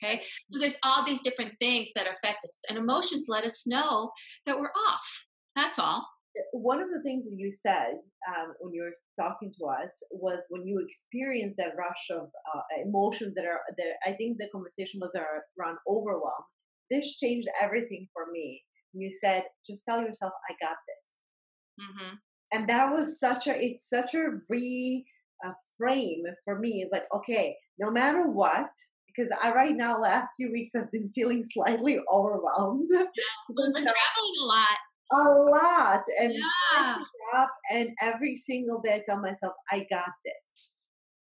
[0.03, 0.21] Okay?
[0.49, 4.09] So there's all these different things that affect us and emotions let us know
[4.45, 5.25] that we're off.
[5.55, 6.05] That's all
[6.51, 10.39] one of the things that you said um, when you were talking to us was
[10.49, 14.99] when you experienced that rush of uh, emotions that are that I think the conversation
[14.99, 16.43] was around overwhelm.
[16.91, 18.61] This changed everything for me.
[18.93, 22.15] You said, "Just tell yourself, I got this," mm-hmm.
[22.53, 25.05] and that was such a it's such a re
[25.45, 26.81] uh, frame for me.
[26.83, 28.69] It's like, okay, no matter what,
[29.07, 32.87] because I right now last few weeks I've been feeling slightly overwhelmed.
[32.91, 33.03] Yeah,
[33.49, 34.77] we've been traveling a lot
[35.11, 36.95] a lot and yeah.
[37.35, 40.45] up and every single day I tell myself I got this.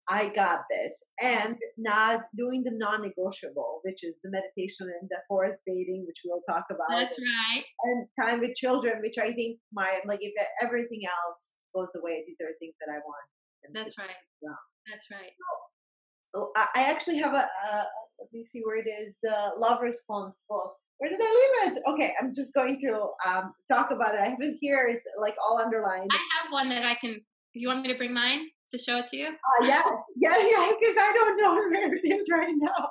[0.09, 1.03] I got this.
[1.21, 6.41] And not doing the non-negotiable, which is the meditation and the forest bathing, which we'll
[6.47, 6.87] talk about.
[6.89, 7.63] That's right.
[7.83, 12.37] And time with children, which I think my like if everything else goes away, these
[12.41, 13.27] are things that I want.
[13.73, 14.15] That's right.
[14.41, 14.55] Yeah.
[14.89, 15.31] That's right.
[16.33, 17.83] So, oh, I actually have a, uh,
[18.19, 21.83] let me see where it is, the love response book where did I leave it?
[21.87, 24.21] Okay, I'm just going to um, talk about it.
[24.21, 24.87] I have it here.
[24.91, 26.09] It's like all underlined.
[26.11, 27.19] I have one that I can.
[27.53, 29.27] You want me to bring mine to show it to you?
[29.27, 30.71] Uh, yes, yeah, yeah.
[30.79, 32.89] Because I don't know where it is right now.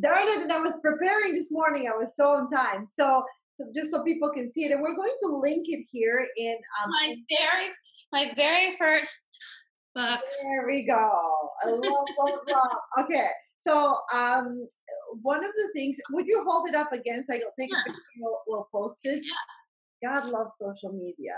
[0.00, 0.42] Darn it!
[0.42, 1.88] And I was preparing this morning.
[1.92, 2.86] I was so on time.
[2.86, 3.22] So,
[3.58, 6.56] so just so people can see it, and we're going to link it here in
[6.82, 7.70] um, my very
[8.12, 9.26] my very first
[9.94, 10.20] book.
[10.42, 11.10] There we go.
[11.64, 13.04] I love, love, love.
[13.04, 13.28] Okay.
[13.66, 14.66] So um,
[15.22, 17.80] one of the things, would you hold it up again so I will take yeah.
[17.80, 19.22] a picture we'll, we'll post it?
[19.24, 20.10] Yeah.
[20.10, 21.34] God loves social media.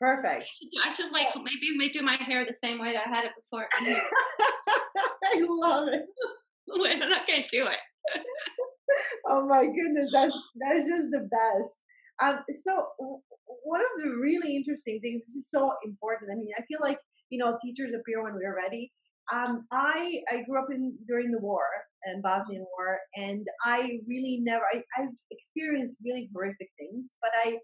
[0.00, 0.44] Perfect.
[0.84, 3.68] I should, like maybe do my hair the same way that I had it before.
[5.24, 6.06] I love it.
[6.68, 8.22] Wait, I'm not gonna do it.
[9.28, 11.74] oh my goodness, that's that's just the best.
[12.22, 12.86] Um, so
[13.64, 15.22] one of the really interesting things.
[15.26, 16.30] This is so important.
[16.32, 16.98] I mean, I feel like
[17.30, 18.92] you know teachers appear when we're ready.
[19.32, 21.66] Um, I I grew up in during the war
[22.04, 27.58] and Bosnian War, and I really never I, I've experienced really horrific things, but I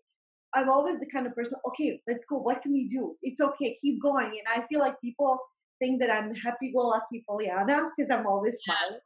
[0.55, 1.59] I'm always the kind of person.
[1.69, 2.37] Okay, let's go.
[2.37, 3.17] What can we do?
[3.23, 3.77] It's okay.
[3.81, 4.27] Keep going.
[4.27, 5.39] And I feel like people
[5.81, 9.01] think that I'm happy-go-lucky Pollyanna because I'm always smiling.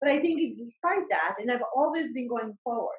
[0.00, 2.96] But I think it's despite that, and I've always been going forward.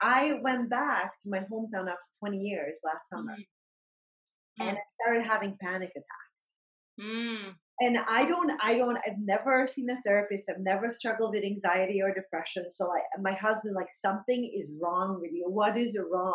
[0.00, 4.66] I went back to my hometown after 20 years last summer, mm.
[4.66, 6.98] and I started having panic attacks.
[6.98, 11.44] Mm and i don't i don't i've never seen a therapist i've never struggled with
[11.44, 15.96] anxiety or depression so like my husband like something is wrong with you what is
[16.10, 16.34] wrong?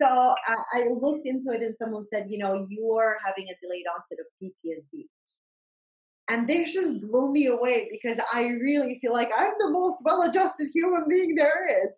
[0.00, 3.86] So I, I looked into it and someone said you know you're having a delayed
[3.94, 5.06] onset of ptsd
[6.30, 10.68] and this just blew me away because i really feel like i'm the most well-adjusted
[10.72, 11.96] human being there is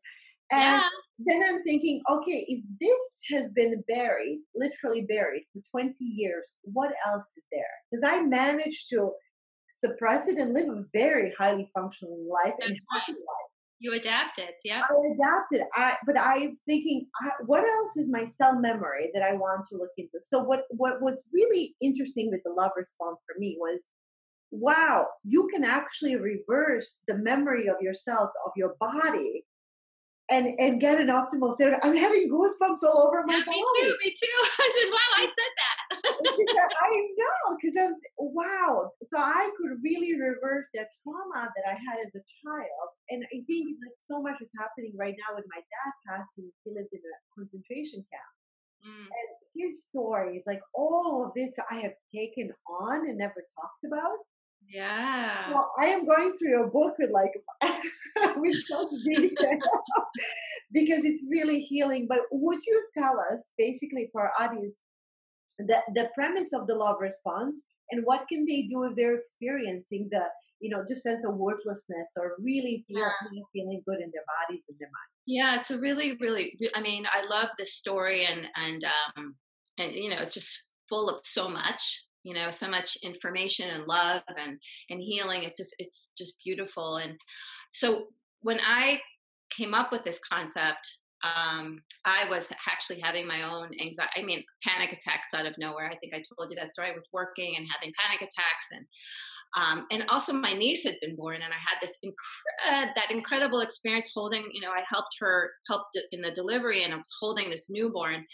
[0.51, 0.89] and yeah.
[1.19, 6.93] then I'm thinking, okay, if this has been buried, literally buried for 20 years, what
[7.07, 7.63] else is there?
[7.91, 9.13] Because I managed to
[9.79, 13.19] suppress it and live a very highly functioning life That's and happy right.
[13.19, 13.51] life.
[13.83, 14.83] You adapted, yeah.
[14.91, 15.63] I adapted.
[15.75, 17.07] I but I am thinking,
[17.47, 20.19] what else is my cell memory that I want to look into?
[20.23, 23.81] So what what was really interesting with the love response for me was
[24.51, 29.45] wow, you can actually reverse the memory of your cells of your body
[30.31, 31.75] and and get an optimal state.
[31.83, 33.59] I'm having goosebumps all over my yeah, body.
[33.59, 33.95] Me too.
[34.05, 34.39] Me too.
[34.63, 35.79] I said, "Wow, I said that."
[36.87, 38.91] I know because I'm wow.
[39.03, 43.43] So I could really reverse that trauma that I had as a child, and I
[43.47, 46.51] think like so much is happening right now with my dad passing.
[46.65, 48.31] He lived in a concentration camp.
[48.81, 49.13] Mm.
[49.13, 54.25] And his stories, like all of this, I have taken on and never talked about.
[54.71, 55.51] Yeah.
[55.51, 57.33] Well, I am going through a book with like
[58.37, 59.59] with such detail
[60.73, 62.07] because it's really healing.
[62.09, 64.79] But would you tell us, basically, for our audience,
[65.59, 67.57] the the premise of the love response
[67.91, 70.23] and what can they do if they're experiencing the
[70.61, 73.41] you know just sense of worthlessness or really feel, yeah.
[73.53, 75.11] feeling good in their bodies and their mind?
[75.27, 76.57] Yeah, it's a really, really.
[76.77, 79.35] I mean, I love this story and and um
[79.79, 83.87] and you know it's just full of so much you know so much information and
[83.87, 84.59] love and
[84.91, 87.17] and healing it's just it's just beautiful and
[87.73, 88.07] so
[88.43, 89.01] when i
[89.51, 90.87] came up with this concept
[91.23, 94.13] um, I was actually having my own anxiety.
[94.17, 95.87] I mean, panic attacks out of nowhere.
[95.87, 96.93] I think I told you that story.
[96.93, 98.87] Was working and having panic attacks, and
[99.57, 103.61] um, and also my niece had been born, and I had this incre- that incredible
[103.61, 104.49] experience holding.
[104.53, 108.25] You know, I helped her helped in the delivery, and I was holding this newborn,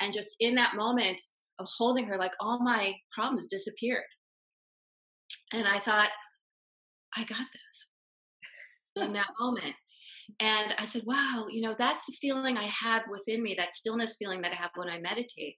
[0.00, 1.20] and just in that moment,
[1.60, 4.04] holding her, like all my problems disappeared.
[5.52, 6.10] And I thought,
[7.16, 9.74] I got this in that moment.
[10.40, 14.16] And I said, wow, you know, that's the feeling I have within me, that stillness
[14.18, 15.56] feeling that I have when I meditate.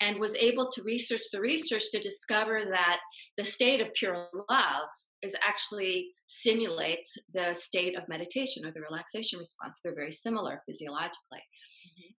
[0.00, 3.00] And was able to research the research to discover that
[3.36, 4.88] the state of pure love
[5.22, 9.78] is actually simulates the state of meditation or the relaxation response.
[9.82, 11.42] They're very similar physiologically.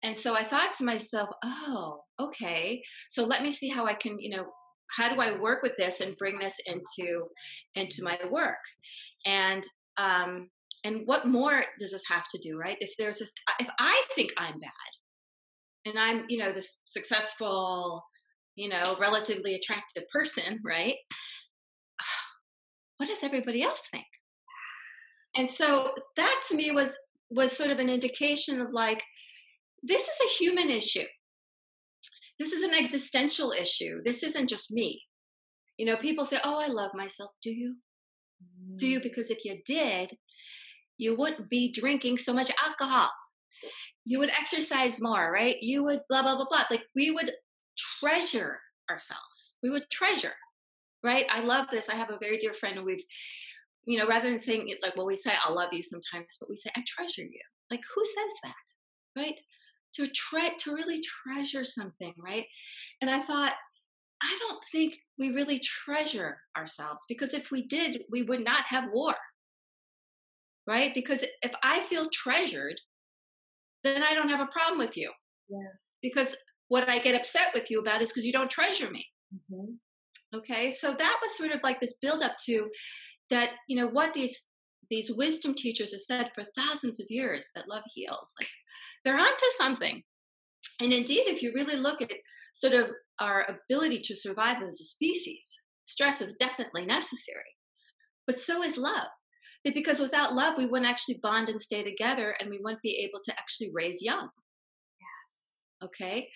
[0.02, 2.82] And so I thought to myself, oh, okay.
[3.08, 4.46] So let me see how I can, you know,
[4.96, 7.26] how do I work with this and bring this into
[7.74, 8.58] into my work?
[9.26, 9.62] And
[9.96, 10.48] um
[10.84, 12.76] and what more does this have to do, right?
[12.80, 14.70] If there's this if I think I'm bad
[15.86, 18.02] and I'm, you know, this successful,
[18.56, 20.96] you know, relatively attractive person, right?
[22.96, 24.04] What does everybody else think?
[25.34, 26.98] And so that to me was
[27.30, 29.02] was sort of an indication of like
[29.82, 31.06] this is a human issue.
[32.38, 34.00] This is an existential issue.
[34.04, 35.02] This isn't just me.
[35.76, 37.76] You know, people say, "Oh, I love myself." Do you?
[38.42, 38.78] Mm.
[38.78, 39.00] Do you?
[39.00, 39.02] Mm.
[39.02, 40.16] Because if you did,
[40.98, 43.10] you wouldn't be drinking so much alcohol.
[44.04, 45.56] You would exercise more, right?
[45.60, 46.64] You would blah blah blah blah.
[46.70, 47.32] Like we would
[47.76, 49.54] treasure ourselves.
[49.62, 50.34] We would treasure,
[51.02, 51.26] right?
[51.30, 51.88] I love this.
[51.88, 53.04] I have a very dear friend, and we've
[53.86, 56.48] you know, rather than saying it like, well, we say, I love you sometimes, but
[56.48, 57.40] we say, I treasure you.
[57.70, 59.20] Like, who says that?
[59.20, 59.40] Right?
[59.94, 62.46] To tre- to really treasure something, right?
[63.00, 63.54] And I thought,
[64.22, 68.90] I don't think we really treasure ourselves because if we did, we would not have
[68.92, 69.14] war.
[70.66, 70.94] Right?
[70.94, 72.80] Because if I feel treasured,
[73.82, 75.10] then I don't have a problem with you.
[75.48, 75.72] Yeah.
[76.02, 76.36] Because
[76.68, 79.06] what I get upset with you about is because you don't treasure me.
[79.34, 80.36] Mm-hmm.
[80.36, 80.70] Okay.
[80.70, 82.68] So that was sort of like this build up to
[83.30, 84.44] that you know what these
[84.90, 88.48] these wisdom teachers have said for thousands of years that love heals like
[89.04, 90.02] they're onto something.
[90.80, 92.10] And indeed if you really look at
[92.54, 97.42] sort of our ability to survive as a species stress is definitely necessary
[98.30, 99.08] but so is love.
[99.64, 103.20] Because without love we wouldn't actually bond and stay together and we wouldn't be able
[103.24, 104.28] to actually raise young.
[105.00, 105.88] Yes.
[105.88, 106.28] Okay?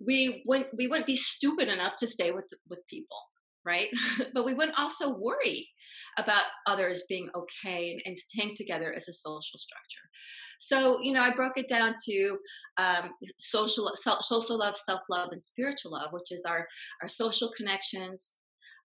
[0.00, 3.18] We wouldn't we wouldn't be stupid enough to stay with with people
[3.64, 3.88] right
[4.34, 5.68] but we wouldn't also worry
[6.18, 10.08] about others being okay and, and staying together as a social structure.
[10.58, 12.38] So, you know, I broke it down to
[12.76, 16.66] um, social, social love, self love, and spiritual love, which is our,
[17.02, 18.36] our social connections,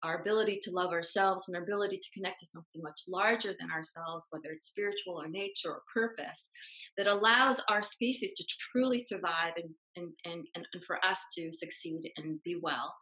[0.03, 3.71] our ability to love ourselves and our ability to connect to something much larger than
[3.71, 6.49] ourselves, whether it's spiritual or nature or purpose,
[6.97, 12.11] that allows our species to truly survive and, and, and, and for us to succeed
[12.17, 12.95] and be well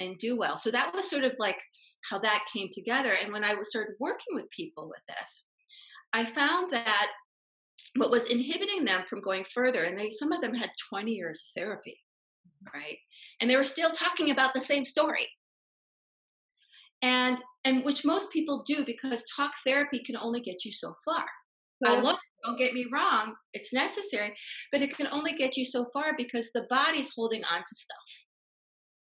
[0.00, 0.56] and do well.
[0.56, 1.58] So that was sort of like
[2.08, 3.12] how that came together.
[3.12, 5.44] And when I started working with people with this,
[6.12, 7.08] I found that
[7.96, 11.40] what was inhibiting them from going further, and they some of them had 20 years
[11.40, 11.98] of therapy,
[12.46, 12.78] mm-hmm.
[12.78, 12.98] right?
[13.40, 15.28] And they were still talking about the same story.
[17.02, 21.24] And and which most people do because talk therapy can only get you so far.
[21.86, 24.34] I love it, don't get me wrong, it's necessary,
[24.72, 28.26] but it can only get you so far because the body's holding on to stuff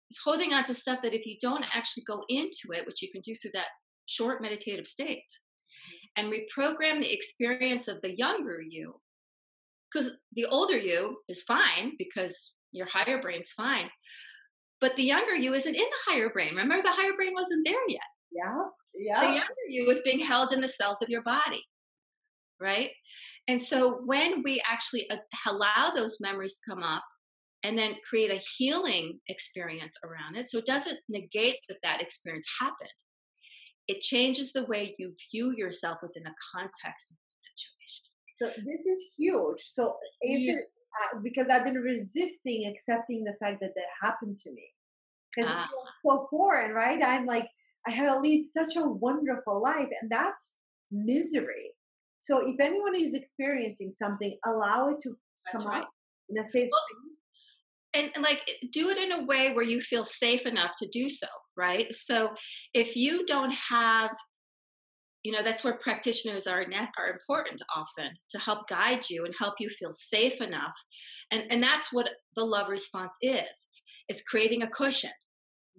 [0.10, 3.10] It's holding on to stuff that if you don't actually go into it, which you
[3.12, 3.70] can do through that
[4.06, 5.24] short meditative state,
[6.18, 6.26] mm-hmm.
[6.26, 9.00] and reprogram the experience of the younger you,
[9.92, 13.90] because the older you is fine because your higher brain's fine,
[14.80, 16.56] but the younger you isn't in the higher brain.
[16.56, 18.02] Remember, the higher brain wasn't there yet.
[18.32, 18.64] Yeah.
[18.94, 19.22] Yeah.
[19.22, 21.62] The younger you is being held in the cells of your body.
[22.62, 22.92] Right.
[23.48, 25.10] And so when we actually
[25.48, 27.04] allow those memories to come up
[27.64, 32.46] and then create a healing experience around it, so it doesn't negate that that experience
[32.60, 32.90] happened,
[33.88, 38.06] it changes the way you view yourself within the context of the situation.
[38.42, 39.62] So this is huge.
[39.64, 44.68] So uh, because I've been resisting accepting the fact that that happened to me
[45.34, 45.64] because ah.
[45.64, 47.02] it feels so foreign, right?
[47.04, 47.48] I'm like
[47.88, 50.56] I have lead such a wonderful life, and that's
[50.92, 51.72] misery.
[52.22, 55.16] So if anyone is experiencing something, allow it to
[55.52, 55.82] that's come right.
[55.82, 55.90] up
[56.30, 56.82] in a safe well,
[57.94, 61.10] and, and like do it in a way where you feel safe enough to do
[61.10, 61.94] so right?
[61.94, 62.32] So
[62.74, 64.12] if you don't have
[65.24, 66.66] you know that's where practitioners are
[66.98, 70.76] are important often to help guide you and help you feel safe enough
[71.30, 73.68] and and that's what the love response is.
[74.08, 75.12] It's creating a cushion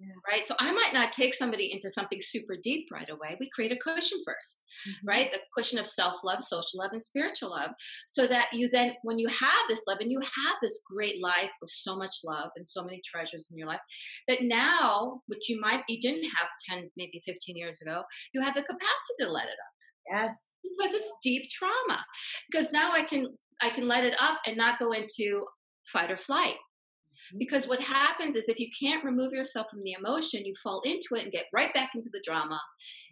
[0.05, 0.13] yeah.
[0.31, 3.71] right so i might not take somebody into something super deep right away we create
[3.71, 5.07] a cushion 1st mm-hmm.
[5.07, 7.71] right the cushion of self-love social love and spiritual love
[8.07, 11.51] so that you then when you have this love and you have this great life
[11.61, 13.79] with so much love and so many treasures in your life
[14.27, 18.53] that now which you might you didn't have 10 maybe 15 years ago you have
[18.53, 22.03] the capacity to let it up yes because it's deep trauma
[22.51, 23.27] because now i can
[23.61, 25.45] i can let it up and not go into
[25.85, 26.55] fight or flight.
[27.37, 31.15] Because what happens is if you can't remove yourself from the emotion, you fall into
[31.15, 32.59] it and get right back into the drama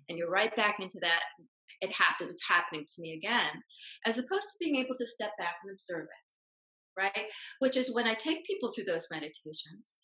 [0.10, 1.22] and you're right back into that
[1.82, 3.62] it happens it's happening to me again
[4.06, 7.26] as opposed to being able to step back and observe it right
[7.60, 9.96] which is when i take people through those meditations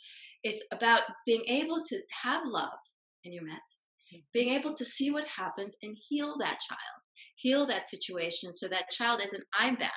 [0.43, 2.80] it's about being able to have love
[3.24, 4.22] in your midst mm-hmm.
[4.34, 7.01] being able to see what happens and heal that child
[7.36, 9.91] heal that situation so that child isn't i'm bad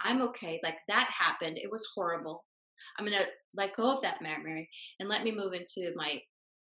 [0.00, 2.44] i'm okay like that happened it was horrible
[2.98, 4.68] I'm going to let go of that memory
[5.00, 6.20] and let me move into my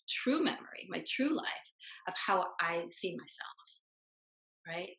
[0.09, 1.47] true memory, my true life
[2.09, 3.69] of how I see myself.
[4.67, 4.97] Right?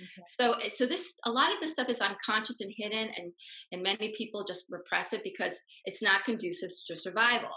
[0.00, 0.24] Okay.
[0.26, 3.32] So, eh, so this a lot of this stuff is unconscious and hidden, and
[3.72, 7.50] and many people just repress it because it's not conducive to survival.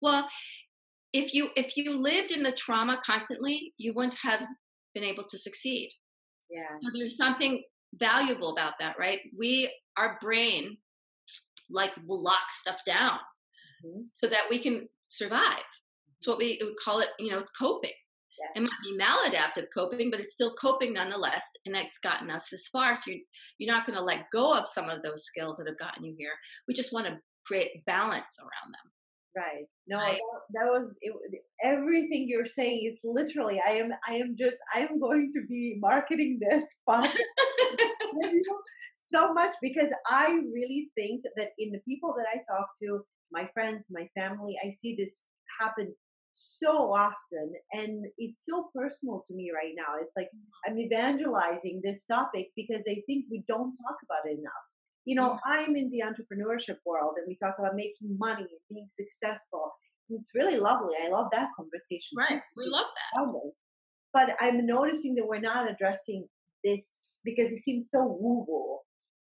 [0.00, 0.28] Well,
[1.12, 4.46] if you if you lived in the trauma constantly, you wouldn't have
[4.94, 5.90] been able to succeed.
[6.48, 6.72] Yeah.
[6.74, 7.62] So there's something
[7.94, 9.20] valuable about that, right?
[9.36, 10.76] We our brain
[11.70, 13.18] like will lock stuff down
[13.84, 14.02] mm-hmm.
[14.12, 15.64] so that we can survive.
[16.16, 17.90] It's what we would call it, you know, it's coping.
[18.54, 18.62] Yeah.
[18.62, 22.68] It might be maladaptive coping, but it's still coping nonetheless, and that's gotten us this
[22.68, 22.96] far.
[22.96, 23.20] So you're,
[23.58, 26.14] you're not going to let go of some of those skills that have gotten you
[26.16, 26.32] here.
[26.66, 28.92] We just want to create balance around them.
[29.36, 29.66] Right.
[29.86, 29.98] No?
[29.98, 30.18] That,
[30.54, 31.14] that, was it,
[31.62, 33.60] everything you're saying is literally.
[33.64, 33.90] I am.
[34.08, 34.58] I am just.
[34.74, 37.14] I am going to be marketing this podcast
[39.12, 43.48] so much because I really think that in the people that I talk to, my
[43.54, 45.24] friends, my family, I see this
[45.60, 45.94] happen
[46.32, 50.00] so often and it's so personal to me right now.
[50.00, 50.72] It's like mm-hmm.
[50.72, 54.69] I'm evangelizing this topic because I think we don't talk about it enough.
[55.04, 58.88] You know, I'm in the entrepreneurship world and we talk about making money and being
[58.92, 59.72] successful.
[60.10, 60.94] It's really lovely.
[61.02, 62.16] I love that conversation.
[62.18, 62.28] Right.
[62.28, 62.40] Too.
[62.56, 63.52] We love that.
[64.12, 66.26] But I'm noticing that we're not addressing
[66.64, 66.88] this
[67.24, 68.78] because it seems so woo woo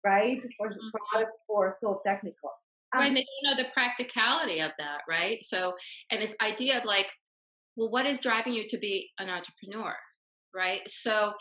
[0.05, 0.41] right?
[0.59, 0.89] For, mm-hmm.
[1.13, 2.51] for, for so technical.
[2.95, 5.39] Um, right, and they don't know the practicality of that, right?
[5.43, 5.75] So,
[6.11, 7.09] and this idea of like,
[7.77, 9.95] well, what is driving you to be an entrepreneur,
[10.55, 10.83] right?
[10.87, 11.33] So,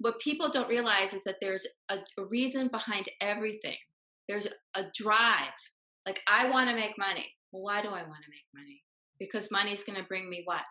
[0.00, 3.76] what people don't realize is that there's a, a reason behind everything.
[4.28, 5.52] There's a drive.
[6.06, 7.26] Like, I want to make money.
[7.52, 8.82] Well, why do I want to make money?
[9.18, 10.62] Because money is going to bring me what?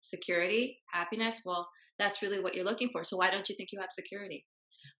[0.00, 1.42] Security, happiness.
[1.44, 1.68] Well,
[1.98, 3.02] that's really what you're looking for.
[3.02, 4.46] So, why don't you think you have security?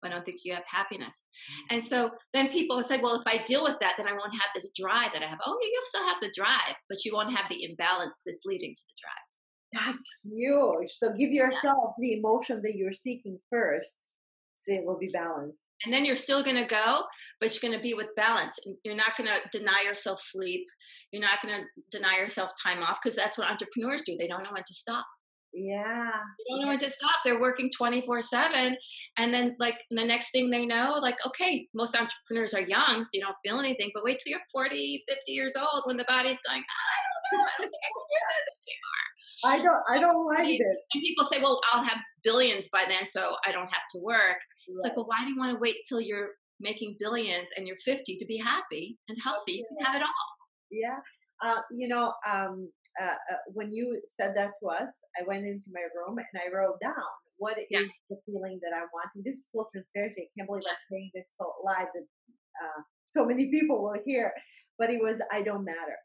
[0.03, 1.25] I don't think you have happiness.
[1.71, 1.77] Mm.
[1.77, 4.51] And so then people say, well, if I deal with that, then I won't have
[4.55, 5.39] this drive that I have.
[5.45, 8.83] Oh, you'll still have the drive, but you won't have the imbalance that's leading to
[8.83, 9.28] the drive.
[9.73, 10.91] That's huge.
[10.91, 13.95] So give yourself the emotion that you're seeking first,
[14.61, 15.63] so it will be balanced.
[15.85, 17.03] And then you're still going to go,
[17.41, 18.59] but you're going to be with balance.
[18.85, 20.67] You're not going to deny yourself sleep.
[21.13, 24.17] You're not going to deny yourself time off because that's what entrepreneurs do.
[24.17, 25.07] They don't know when to stop.
[25.53, 26.11] Yeah.
[26.39, 27.21] They don't know when to stop.
[27.25, 28.77] They're working 24 7.
[29.17, 33.11] And then, like, the next thing they know, like, okay, most entrepreneurs are young, so
[33.15, 33.91] you don't feel anything.
[33.95, 37.45] But wait till you're 40, 50 years old when the body's going, I don't know.
[37.45, 38.99] I don't think I can do this anymore.
[39.45, 40.77] I don't, I don't like it.
[40.95, 44.19] And people say, well, I'll have billions by then, so I don't have to work.
[44.19, 44.75] Right.
[44.75, 46.31] It's like, well, why do you want to wait till you're
[46.61, 49.53] making billions and you're 50 to be happy and healthy?
[49.53, 50.29] You can have it all.
[50.71, 50.99] Yeah.
[51.45, 52.71] Uh, you know, um,
[53.01, 56.55] uh, uh, when you said that to us, I went into my room and I
[56.55, 56.95] wrote down
[57.37, 57.81] what yeah.
[57.81, 59.23] is the feeling that I'm wanting.
[59.25, 60.23] This is full transparency.
[60.23, 62.07] I can't believe I'm saying this so live that
[62.65, 64.33] uh, so many people will hear.
[64.79, 65.99] But it was, I don't matter.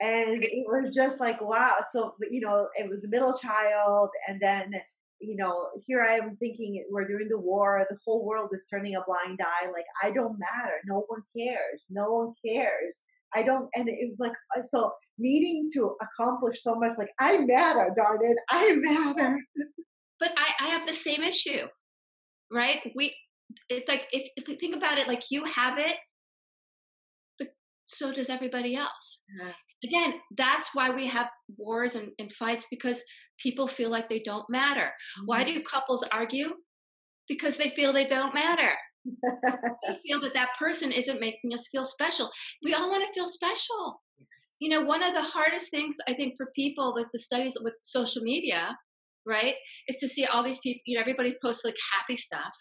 [0.00, 4.40] and it was just like wow so you know it was a middle child and
[4.40, 4.72] then
[5.20, 8.94] you know here i am thinking we're during the war the whole world is turning
[8.94, 13.02] a blind eye like i don't matter no one cares no one cares.
[13.34, 17.38] I don't and it was like uh, so needing to accomplish so much like i
[17.38, 19.38] matter darn it i matter.
[20.20, 21.66] But i i have the same issue
[22.50, 22.78] right?
[22.94, 23.14] We
[23.68, 25.96] it's like if, if think about it like you have it
[27.96, 29.22] so does everybody else.
[29.40, 29.52] Uh-huh.
[29.84, 33.02] Again, that's why we have wars and, and, fights because
[33.38, 34.90] people feel like they don't matter.
[35.18, 35.26] Mm-hmm.
[35.26, 36.50] Why do couples argue?
[37.28, 38.72] Because they feel they don't matter.
[39.04, 42.30] they feel that that person isn't making us feel special.
[42.64, 44.00] We all want to feel special.
[44.58, 47.74] You know, one of the hardest things I think for people with the studies with
[47.82, 48.76] social media,
[49.26, 49.54] right,
[49.88, 52.54] is to see all these people, you know, everybody posts like happy stuff.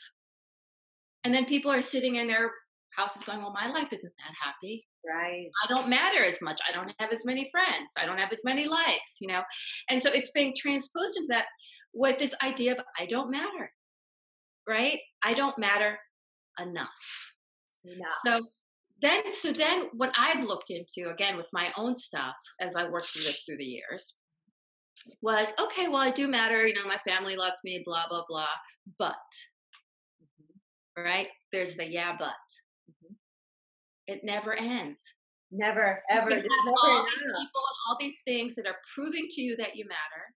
[1.23, 2.51] And then people are sitting in their
[2.95, 4.85] houses going, well, my life isn't that happy.
[5.07, 5.47] Right.
[5.63, 6.59] I don't matter as much.
[6.67, 7.91] I don't have as many friends.
[7.97, 9.41] I don't have as many likes, you know?
[9.89, 11.45] And so it's being transposed into that
[11.93, 13.71] with this idea of I don't matter,
[14.67, 14.99] right?
[15.23, 15.97] I don't matter
[16.59, 16.89] enough.
[17.83, 18.07] No.
[18.25, 18.45] So
[19.01, 23.07] then, so then what I've looked into again with my own stuff as I worked
[23.07, 24.15] through this through the years
[25.21, 26.65] was okay, well, I do matter.
[26.65, 28.47] You know, my family loves me, blah, blah, blah.
[28.97, 29.15] But,
[30.21, 31.03] mm-hmm.
[31.03, 31.27] right?
[31.51, 32.33] There's the yeah, but
[34.07, 35.01] it never ends.
[35.51, 36.29] Never, ever.
[36.29, 39.75] You have all these people and all these things that are proving to you that
[39.75, 40.33] you matter.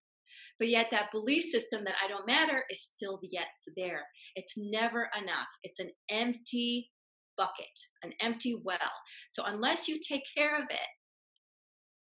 [0.59, 4.03] But yet, that belief system that I don't matter is still yet there.
[4.35, 5.47] It's never enough.
[5.63, 6.91] It's an empty
[7.37, 7.67] bucket,
[8.03, 8.77] an empty well.
[9.31, 10.87] So, unless you take care of it,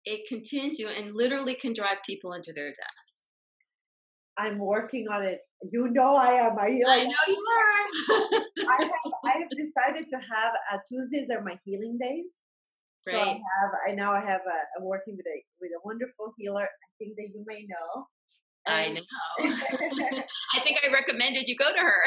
[0.05, 3.24] it continues and literally can drive people into their deaths.
[4.37, 5.39] I'm working on it.
[5.71, 6.57] You know I am.
[6.59, 8.41] I, I know you are.
[8.69, 12.25] I have I have decided to have uh, Tuesdays are my healing days.
[13.07, 13.13] Right.
[13.13, 16.33] So I have I now I have a I'm working with a with a wonderful
[16.37, 16.63] healer.
[16.63, 18.07] I think that you may know.
[18.67, 19.01] I know.
[19.39, 21.99] I think I recommended you go to her.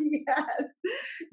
[0.00, 0.62] yes,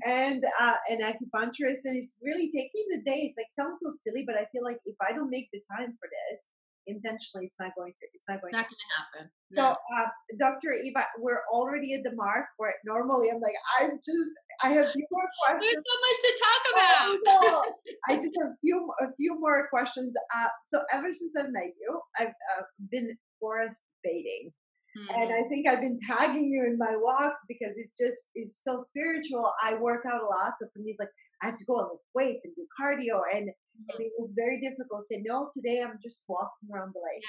[0.05, 3.25] and uh, an acupuncturist, and it's really taking the day.
[3.25, 5.97] It's like sounds so silly, but I feel like if I don't make the time
[5.99, 6.41] for this,
[6.87, 9.61] intentionally it's not going to it's not going not to happen no.
[9.61, 10.07] so uh,
[10.37, 14.31] dr eva we're already at the mark where normally i'm like i'm just
[14.63, 17.71] i have few more questions there's so much to talk about oh,
[18.09, 21.73] i just have a few a few more questions uh, so ever since i've met
[21.79, 23.09] you i've uh, been
[23.39, 24.51] forest bathing
[24.97, 25.21] Mm-hmm.
[25.21, 28.79] And I think I've been tagging you in my walks because it's just it's so
[28.79, 29.51] spiritual.
[29.61, 31.09] I work out a lot, so for me, it's like
[31.41, 33.97] I have to go and lift weights and do cardio, and, mm-hmm.
[33.97, 35.49] and it was very difficult to say no.
[35.53, 37.23] Today, I'm just walking around the lake.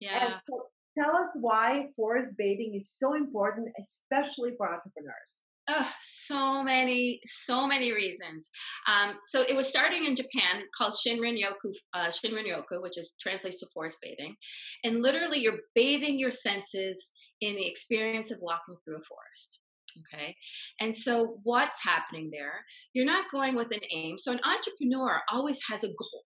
[0.00, 0.24] Yeah, yeah.
[0.24, 0.66] And so,
[0.98, 5.40] tell us why forest bathing is so important, especially for entrepreneurs.
[5.68, 8.50] Oh, so many, so many reasons.
[8.88, 13.12] Um, so it was starting in Japan called Shinrin Yoku, uh, Shinrin Yoku, which is
[13.20, 14.34] translates to forest bathing,
[14.82, 19.60] and literally you're bathing your senses in the experience of walking through a forest.
[19.98, 20.36] Okay,
[20.80, 22.64] and so what's happening there?
[22.92, 24.18] You're not going with an aim.
[24.18, 26.24] So an entrepreneur always has a goal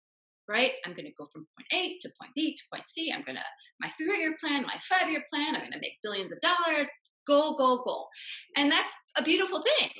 [0.48, 0.72] right?
[0.84, 3.12] I'm going to go from point A to point B to point C.
[3.12, 3.42] I'm going to,
[3.80, 6.86] my three year plan, my five year plan, I'm going to make billions of dollars,
[7.26, 8.08] goal, goal, goal.
[8.56, 9.90] And that's a beautiful thing.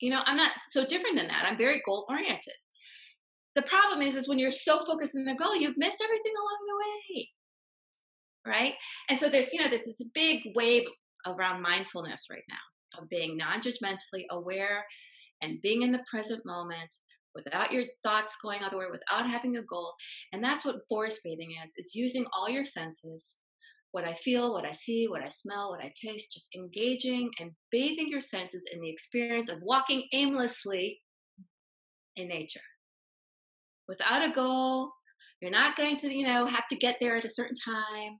[0.00, 1.46] You know, I'm not so different than that.
[1.46, 2.54] I'm very goal oriented.
[3.56, 6.58] The problem is, is when you're so focused on the goal, you've missed everything along
[6.66, 7.28] the way.
[8.46, 8.74] Right?
[9.08, 10.84] And so there's, you know, there's this big wave
[11.26, 12.56] around mindfulness right now
[12.96, 14.84] of being non-judgmentally aware
[15.42, 16.94] and being in the present moment
[17.34, 19.92] without your thoughts going other way, without having a goal.
[20.32, 23.36] And that's what forest bathing is, is using all your senses
[23.92, 27.52] what I feel, what I see, what I smell, what I taste, just engaging and
[27.72, 31.00] bathing your senses in the experience of walking aimlessly
[32.16, 32.60] in nature.
[33.88, 34.92] Without a goal,
[35.40, 38.18] you're not going to, you know, have to get there at a certain time.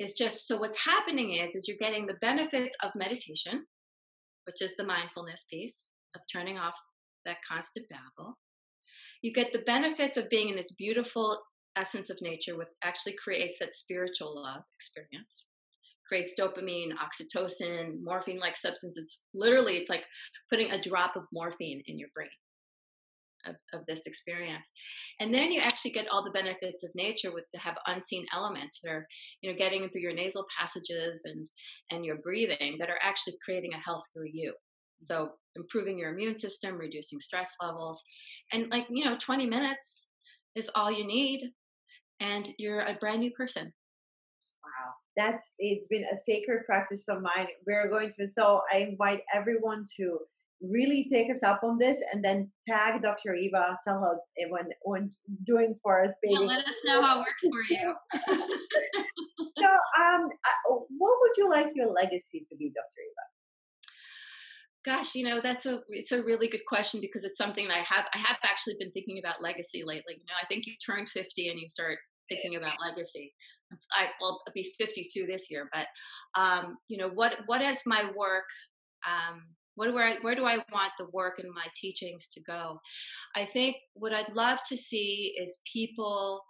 [0.00, 3.64] It's just so what's happening is is you're getting the benefits of meditation,
[4.48, 6.72] which is the mindfulness piece of turning off
[7.26, 8.38] that constant babble.
[9.20, 11.38] You get the benefits of being in this beautiful
[11.76, 15.44] essence of nature which actually creates that spiritual love experience.
[16.08, 19.02] Creates dopamine oxytocin morphine like substances.
[19.02, 20.06] It's literally it's like
[20.48, 22.30] putting a drop of morphine in your brain
[23.48, 24.70] of, of, this experience
[25.20, 28.80] and then you actually get all the benefits of nature with to have unseen elements
[28.82, 29.06] that are
[29.40, 31.48] you know getting through your nasal passages and
[31.90, 34.52] and your breathing that are actually creating a health through you
[35.00, 38.02] so improving your immune system reducing stress levels
[38.52, 40.08] and like you know 20 minutes
[40.54, 41.52] is all you need
[42.20, 43.72] and you're a brand new person.
[44.64, 44.92] Wow.
[45.16, 47.46] That's it's been a sacred practice of mine.
[47.66, 50.18] We're going to so I invite everyone to
[50.60, 53.34] really take us up on this and then tag Dr.
[53.34, 54.16] Eva Selhub
[54.50, 55.10] when when
[55.46, 56.48] doing Forest Bathing.
[56.48, 57.94] Yeah, let us know how it works for you.
[59.58, 59.66] so,
[60.00, 60.28] um,
[60.66, 63.02] what would you like your legacy to be, Dr.
[63.06, 63.24] Eva?
[64.84, 68.06] Gosh, you know that's a it's a really good question because it's something I have
[68.14, 70.14] I have actually been thinking about legacy lately.
[70.14, 71.98] You know, I think you turn fifty and you start
[72.28, 73.32] thinking about legacy.
[73.92, 75.86] I will be 52 this year, but
[76.40, 78.44] um, you know what what has my work
[79.06, 79.42] um,
[79.78, 82.80] what, where, I, where do I want the work and my teachings to go?
[83.36, 86.42] I think what I'd love to see is people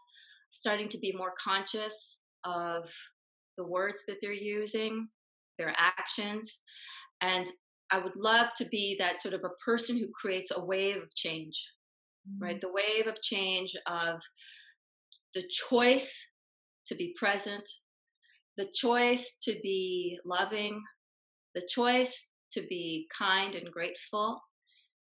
[0.49, 2.85] starting to be more conscious of
[3.59, 5.09] the words that they're using,
[5.59, 6.61] their actions,
[7.21, 7.53] and
[7.91, 11.15] I would love to be that sort of a person who creates a wave of
[11.15, 11.71] change,
[12.27, 12.43] mm-hmm.
[12.43, 12.61] right?
[12.61, 14.21] The wave of change of
[15.35, 16.27] the choice
[16.87, 17.69] to be present,
[18.57, 20.83] the choice to be loving,
[21.55, 24.41] the choice to be kind and grateful,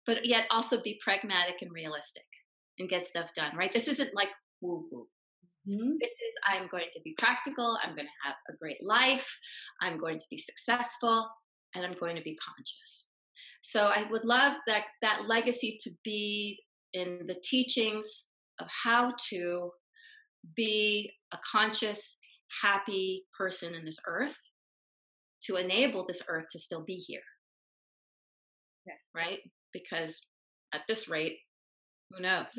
[0.07, 2.25] but yet also be pragmatic and realistic
[2.79, 3.73] and get stuff done, right?
[3.73, 4.31] This isn't like
[4.61, 5.07] woo woo.
[5.69, 5.93] Mm-hmm.
[6.01, 9.31] This is I'm going to be practical, I'm going to have a great life,
[9.83, 11.29] I'm going to be successful,
[11.75, 13.07] and I'm going to be conscious.
[13.63, 16.59] So I would love that that legacy to be
[16.95, 18.25] in the teachings
[18.59, 19.71] of how to
[20.57, 22.17] be a conscious,
[22.63, 24.39] happy person in this earth
[25.45, 27.23] to enable this earth to still be here.
[29.15, 29.41] Right?
[29.73, 30.21] Because
[30.73, 31.39] at this rate,
[32.11, 32.47] who knows?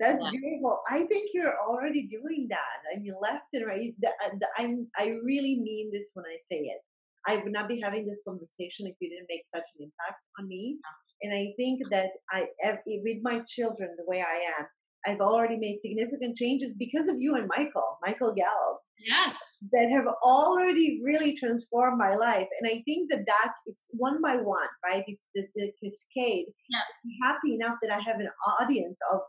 [0.00, 0.30] That's yeah.
[0.30, 0.80] beautiful.
[0.90, 2.78] I think you're already doing that.
[2.94, 3.94] I mean, left and right.
[4.04, 6.80] Uh, I'm, I really mean this when I say it.
[7.26, 10.46] I would not be having this conversation if you didn't make such an impact on
[10.46, 10.76] me.
[11.22, 12.46] And I think that I,
[12.86, 14.66] with my children, the way I am,
[15.06, 18.80] I've already made significant changes because of you and Michael, Michael Gallup.
[18.98, 19.36] Yes.
[19.72, 22.48] That have already really transformed my life.
[22.60, 25.04] And I think that that is one by one, right?
[25.06, 26.46] It's the, the cascade.
[26.70, 26.78] Yeah.
[26.78, 28.30] I'm happy enough that I have an
[28.60, 29.20] audience of,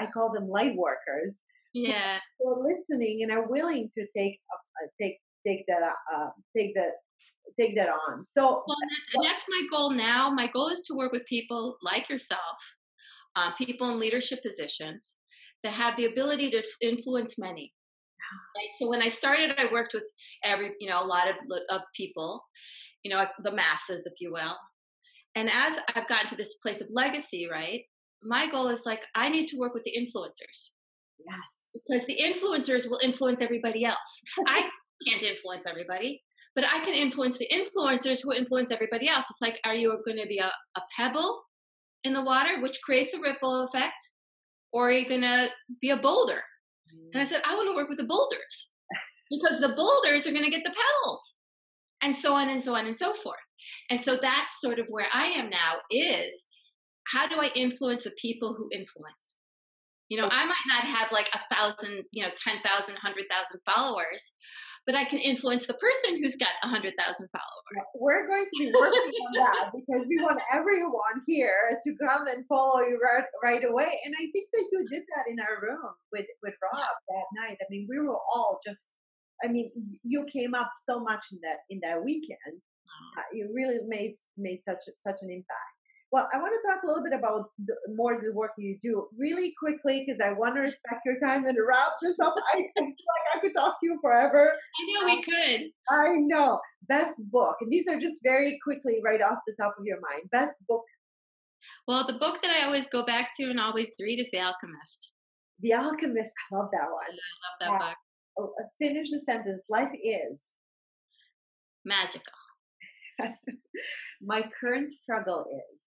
[0.00, 1.36] I call them light workers.
[1.72, 2.18] Yeah.
[2.38, 6.92] Who are listening and are willing to take, uh, take, take that, uh, take that
[7.60, 8.24] take that on.
[8.24, 10.30] So, well, that, that's my goal now.
[10.30, 12.40] My goal is to work with people like yourself,
[13.36, 15.14] uh, people in leadership positions
[15.62, 17.72] that have the ability to influence many.
[18.56, 18.70] Right.
[18.78, 20.08] So when I started, I worked with
[20.42, 21.36] every, you know, a lot of,
[21.70, 22.42] of people,
[23.02, 24.56] you know, the masses, if you will.
[25.34, 27.82] And as I've gotten to this place of legacy, right,
[28.22, 30.70] my goal is like, I need to work with the influencers.
[31.18, 31.38] Yes.
[31.74, 34.22] Because the influencers will influence everybody else.
[34.46, 34.68] I
[35.08, 36.22] can't influence everybody,
[36.54, 39.24] but I can influence the influencers who influence everybody else.
[39.28, 41.42] It's like, are you going to be a, a pebble
[42.04, 43.96] in the water, which creates a ripple effect?
[44.74, 45.48] or are you going to
[45.80, 46.42] be a boulder?
[47.12, 48.70] And I said, I want to work with the boulders
[49.30, 51.36] because the boulders are going to get the pebbles
[52.02, 53.38] and so on and so on and so forth.
[53.90, 56.46] And so that's sort of where I am now is
[57.06, 59.36] how do I influence the people who influence?
[60.08, 60.30] You know, oh.
[60.30, 64.32] I might not have like a thousand, you know, 10,000, 100,000 followers,
[64.86, 67.86] but I can influence the person who's got 100,000 followers.
[68.00, 72.46] We're going to be working on that because we want everyone here to come and
[72.46, 73.98] follow you right, right away.
[74.04, 77.16] And I think that you did that in our room with, with Rob yeah.
[77.16, 77.56] that night.
[77.60, 78.98] I mean, we were all just,
[79.42, 79.70] I mean,
[80.02, 82.60] you came up so much in that, in that weekend.
[83.16, 85.73] Uh, you really made, made such, such an impact.
[86.14, 89.08] Well, I want to talk a little bit about the, more the work you do
[89.18, 92.36] really quickly because I want to respect your time and wrap this up.
[92.54, 92.94] I feel like
[93.34, 94.52] I could talk to you forever.
[94.52, 95.62] I know we could.
[95.90, 96.60] I know.
[96.88, 97.56] Best book.
[97.60, 100.30] And these are just very quickly right off the top of your mind.
[100.30, 100.84] Best book.
[101.88, 105.14] Well, the book that I always go back to and always read is The Alchemist.
[105.58, 106.30] The Alchemist.
[106.52, 107.10] I love that one.
[107.10, 107.94] I love that uh,
[108.36, 108.52] book.
[108.80, 109.64] Finish the sentence.
[109.68, 110.44] Life is
[111.84, 112.32] magical.
[114.22, 115.83] My current struggle is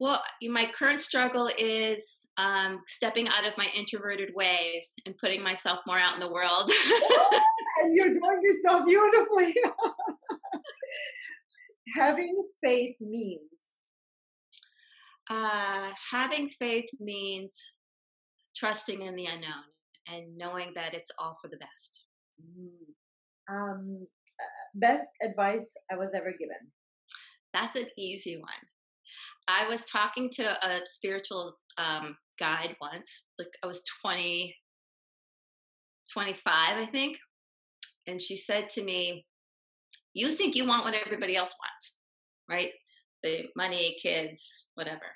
[0.00, 5.80] well, my current struggle is um, stepping out of my introverted ways and putting myself
[5.86, 6.70] more out in the world.
[7.82, 9.54] and you're doing this so beautifully.
[11.96, 13.40] having faith means?
[15.30, 17.72] Uh, having faith means
[18.56, 19.64] trusting in the unknown
[20.12, 22.04] and knowing that it's all for the best.
[22.42, 22.68] Mm.
[23.48, 24.06] Um,
[24.40, 26.56] uh, best advice I was ever given.
[27.52, 28.50] That's an easy one.
[29.48, 34.54] I was talking to a spiritual um, guide once, like I was 20,
[36.12, 37.18] 25, I think.
[38.06, 39.24] And she said to me,
[40.14, 41.92] You think you want what everybody else wants,
[42.48, 42.72] right?
[43.22, 45.06] The money, kids, whatever.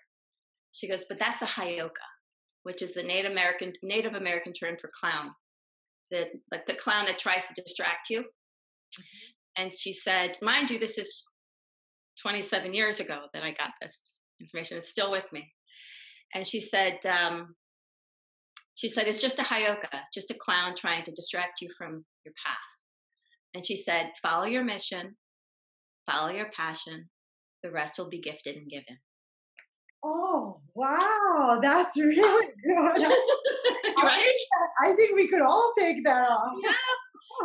[0.72, 1.90] She goes, But that's a Heyoka,
[2.62, 5.30] which is the Native American Native American term for clown.
[6.10, 8.20] The like the clown that tries to distract you.
[8.20, 9.32] Mm-hmm.
[9.58, 11.28] And she said, mind you, this is
[12.22, 14.78] 27 years ago that I got this information.
[14.78, 15.50] It's still with me.
[16.34, 17.54] And she said, um,
[18.74, 22.34] she said, it's just a Heyoka, just a clown trying to distract you from your
[22.44, 22.56] path.
[23.54, 25.16] And she said, follow your mission,
[26.06, 27.08] follow your passion,
[27.62, 28.98] the rest will be gifted and given.
[30.04, 31.58] Oh, wow.
[31.60, 33.06] That's really good.
[34.02, 34.34] right?
[34.84, 36.52] I think we could all take that off.
[36.62, 36.72] Yeah.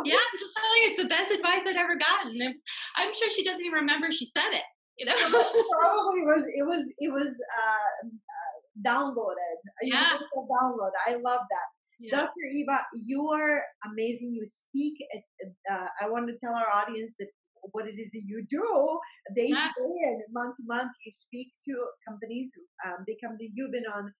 [0.04, 2.54] Yeah, I'm just telling you, it's the best advice I'd ever gotten.
[2.96, 4.64] I'm sure she doesn't even remember she said it.
[4.98, 6.44] You know, probably was.
[6.54, 6.86] It was.
[6.98, 8.54] It was uh, uh,
[8.86, 9.58] downloaded.
[9.82, 10.18] Yeah.
[10.36, 10.92] download.
[11.06, 11.68] I love that.
[12.00, 12.18] Yeah.
[12.18, 12.42] Dr.
[12.52, 14.34] Eva, you are amazing.
[14.34, 14.94] You speak.
[15.14, 17.28] At, uh, I want to tell our audience that
[17.72, 18.98] what it is that you do
[19.34, 20.92] day to day and month to month.
[21.04, 21.74] You speak to
[22.08, 22.50] companies.
[22.86, 24.12] Um, they come to you've been on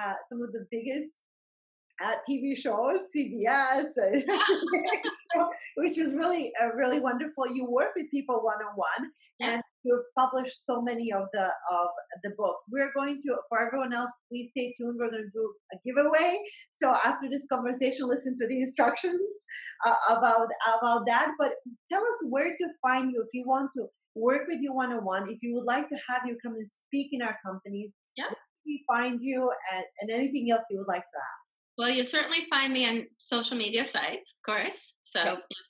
[0.00, 1.10] uh, some of the biggest
[2.02, 3.86] uh, TV shows, CBS,
[5.76, 7.44] which was really uh, really wonderful.
[7.52, 9.10] You work with people one on one,
[9.40, 11.88] and you've published so many of the of
[12.22, 12.64] the books.
[12.70, 14.10] We're going to for everyone else.
[14.28, 14.96] Please stay tuned.
[14.98, 16.38] We're going to do a giveaway.
[16.72, 19.30] So after this conversation, listen to the instructions
[19.86, 21.32] uh, about about that.
[21.38, 21.52] But
[21.90, 25.04] tell us where to find you if you want to work with you one on
[25.04, 25.30] one.
[25.30, 27.90] If you would like to have you come and speak in our companies.
[28.16, 28.30] Yeah.
[28.64, 31.42] We find you and, and anything else you would like to add.
[31.78, 34.94] Well, you certainly find me on social media sites, of course.
[35.02, 35.20] So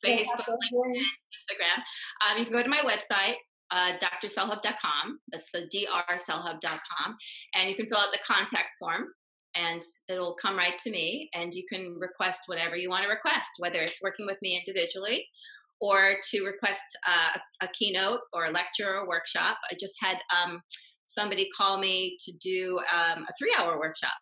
[0.04, 0.24] okay.
[0.24, 1.02] Facebook, LinkedIn,
[1.38, 1.82] Instagram.
[2.28, 3.36] Um, you can go to my website,
[3.72, 5.18] uh, drselhub.com.
[5.32, 7.16] That's the drselhub.com.
[7.54, 9.06] And you can fill out the contact form
[9.54, 11.28] and it'll come right to me.
[11.34, 15.26] And you can request whatever you want to request, whether it's working with me individually
[15.80, 19.58] or to request uh, a, a, keynote or a lecture or workshop.
[19.70, 20.60] I just had um,
[21.02, 24.12] somebody call me to do um, a three hour workshop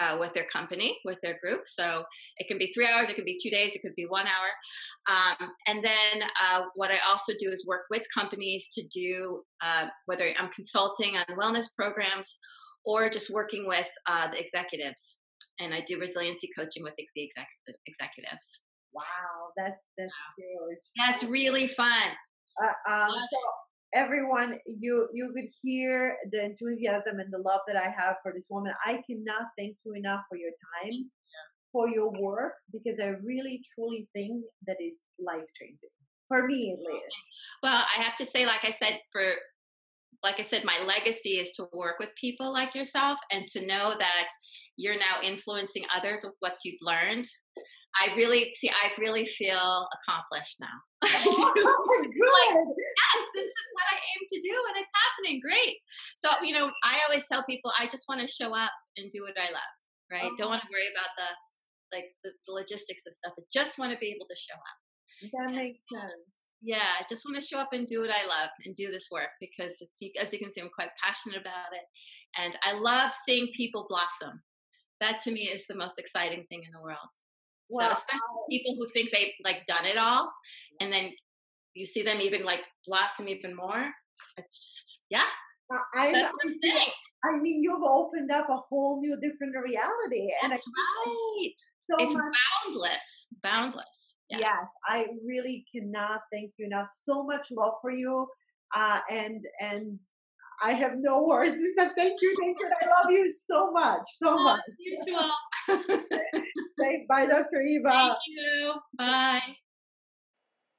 [0.00, 1.62] uh, with their company, with their group.
[1.66, 2.04] So
[2.38, 5.14] it can be three hours, it could be two days, it could be one hour.
[5.40, 9.86] Um, and then uh, what I also do is work with companies to do uh,
[10.06, 12.38] whether I'm consulting on wellness programs
[12.84, 15.18] or just working with uh, the executives.
[15.60, 18.62] And I do resiliency coaching with the, the exec- executives.
[18.94, 20.78] Wow, that's that's huge.
[20.96, 22.08] That's really fun.
[22.62, 23.38] Uh, um, so
[23.94, 28.46] everyone you you could hear the enthusiasm and the love that i have for this
[28.50, 31.10] woman i cannot thank you enough for your time
[31.72, 35.90] for your work because i really truly think that it's life changing
[36.28, 37.16] for me at least
[37.62, 39.22] well i have to say like i said for
[40.22, 43.94] like i said my legacy is to work with people like yourself and to know
[43.98, 44.28] that
[44.76, 47.26] you're now influencing others with what you've learned
[48.00, 48.70] I really see.
[48.70, 50.68] I really feel accomplished now.
[51.30, 52.08] Oh, good.
[52.08, 55.40] Like, yes, this is what I aim to do, and it's happening.
[55.40, 55.76] Great.
[56.16, 59.22] So you know, I always tell people, I just want to show up and do
[59.22, 59.76] what I love.
[60.10, 60.30] Right?
[60.36, 60.58] Don't uh-huh.
[60.58, 61.28] want to worry about the
[61.92, 63.34] like the, the, logistics of stuff.
[63.38, 64.78] I just want to be able to show up.
[65.32, 66.22] That makes sense.
[66.62, 69.08] Yeah, I just want to show up and do what I love and do this
[69.10, 71.86] work because it's, as you can see, I'm quite passionate about it,
[72.38, 74.42] and I love seeing people blossom.
[75.00, 77.08] That to me is the most exciting thing in the world.
[77.70, 80.32] Well, so especially people who think they've like done it all,
[80.80, 81.12] and then
[81.74, 83.90] you see them even like blossom even more.
[84.36, 85.22] It's just yeah.
[85.94, 86.88] I, That's what I'm saying.
[87.24, 91.50] I mean, you've opened up a whole new different reality, and That's right.
[91.88, 94.14] So it's much, boundless, boundless.
[94.28, 94.38] Yeah.
[94.38, 96.88] Yes, I really cannot thank you enough.
[96.92, 98.26] So much love for you,
[98.74, 99.98] uh, and and
[100.62, 102.68] I have no words except thank you, thank you.
[102.68, 104.60] I love you so much, so oh, much.
[104.78, 105.36] You all.
[107.08, 107.62] Bye, Dr.
[107.62, 107.90] Eva.
[107.90, 108.72] Thank you.
[108.96, 109.40] Bye.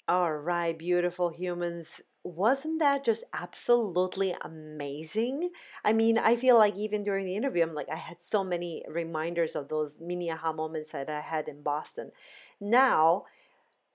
[0.08, 2.02] All right, beautiful humans.
[2.24, 5.50] Wasn't that just absolutely amazing?
[5.84, 8.84] I mean, I feel like even during the interview, I'm like, I had so many
[8.88, 12.12] reminders of those mini aha moments that I had in Boston.
[12.60, 13.24] Now,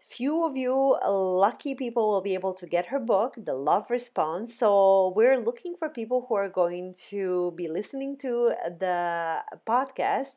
[0.07, 3.91] few of you uh, lucky people will be able to get her book, The Love
[3.91, 4.57] Response.
[4.57, 10.37] So we're looking for people who are going to be listening to the podcast.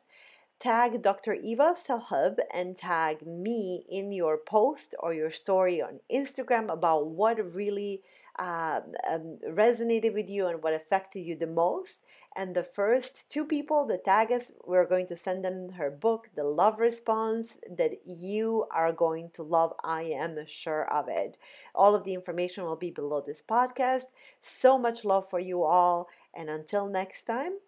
[0.58, 1.34] Tag Dr.
[1.34, 7.54] Eva Selhub and tag me in your post or your story on Instagram about what
[7.54, 8.02] really
[8.38, 12.00] uh, um, resonated with you and what affected you the most.
[12.36, 16.30] And the first two people that tag us, we're going to send them her book,
[16.36, 19.72] The Love Response, that you are going to love.
[19.82, 21.38] I am sure of it.
[21.74, 24.04] All of the information will be below this podcast.
[24.42, 26.08] So much love for you all.
[26.34, 27.58] And until next time,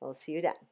[0.00, 0.71] we'll see you then.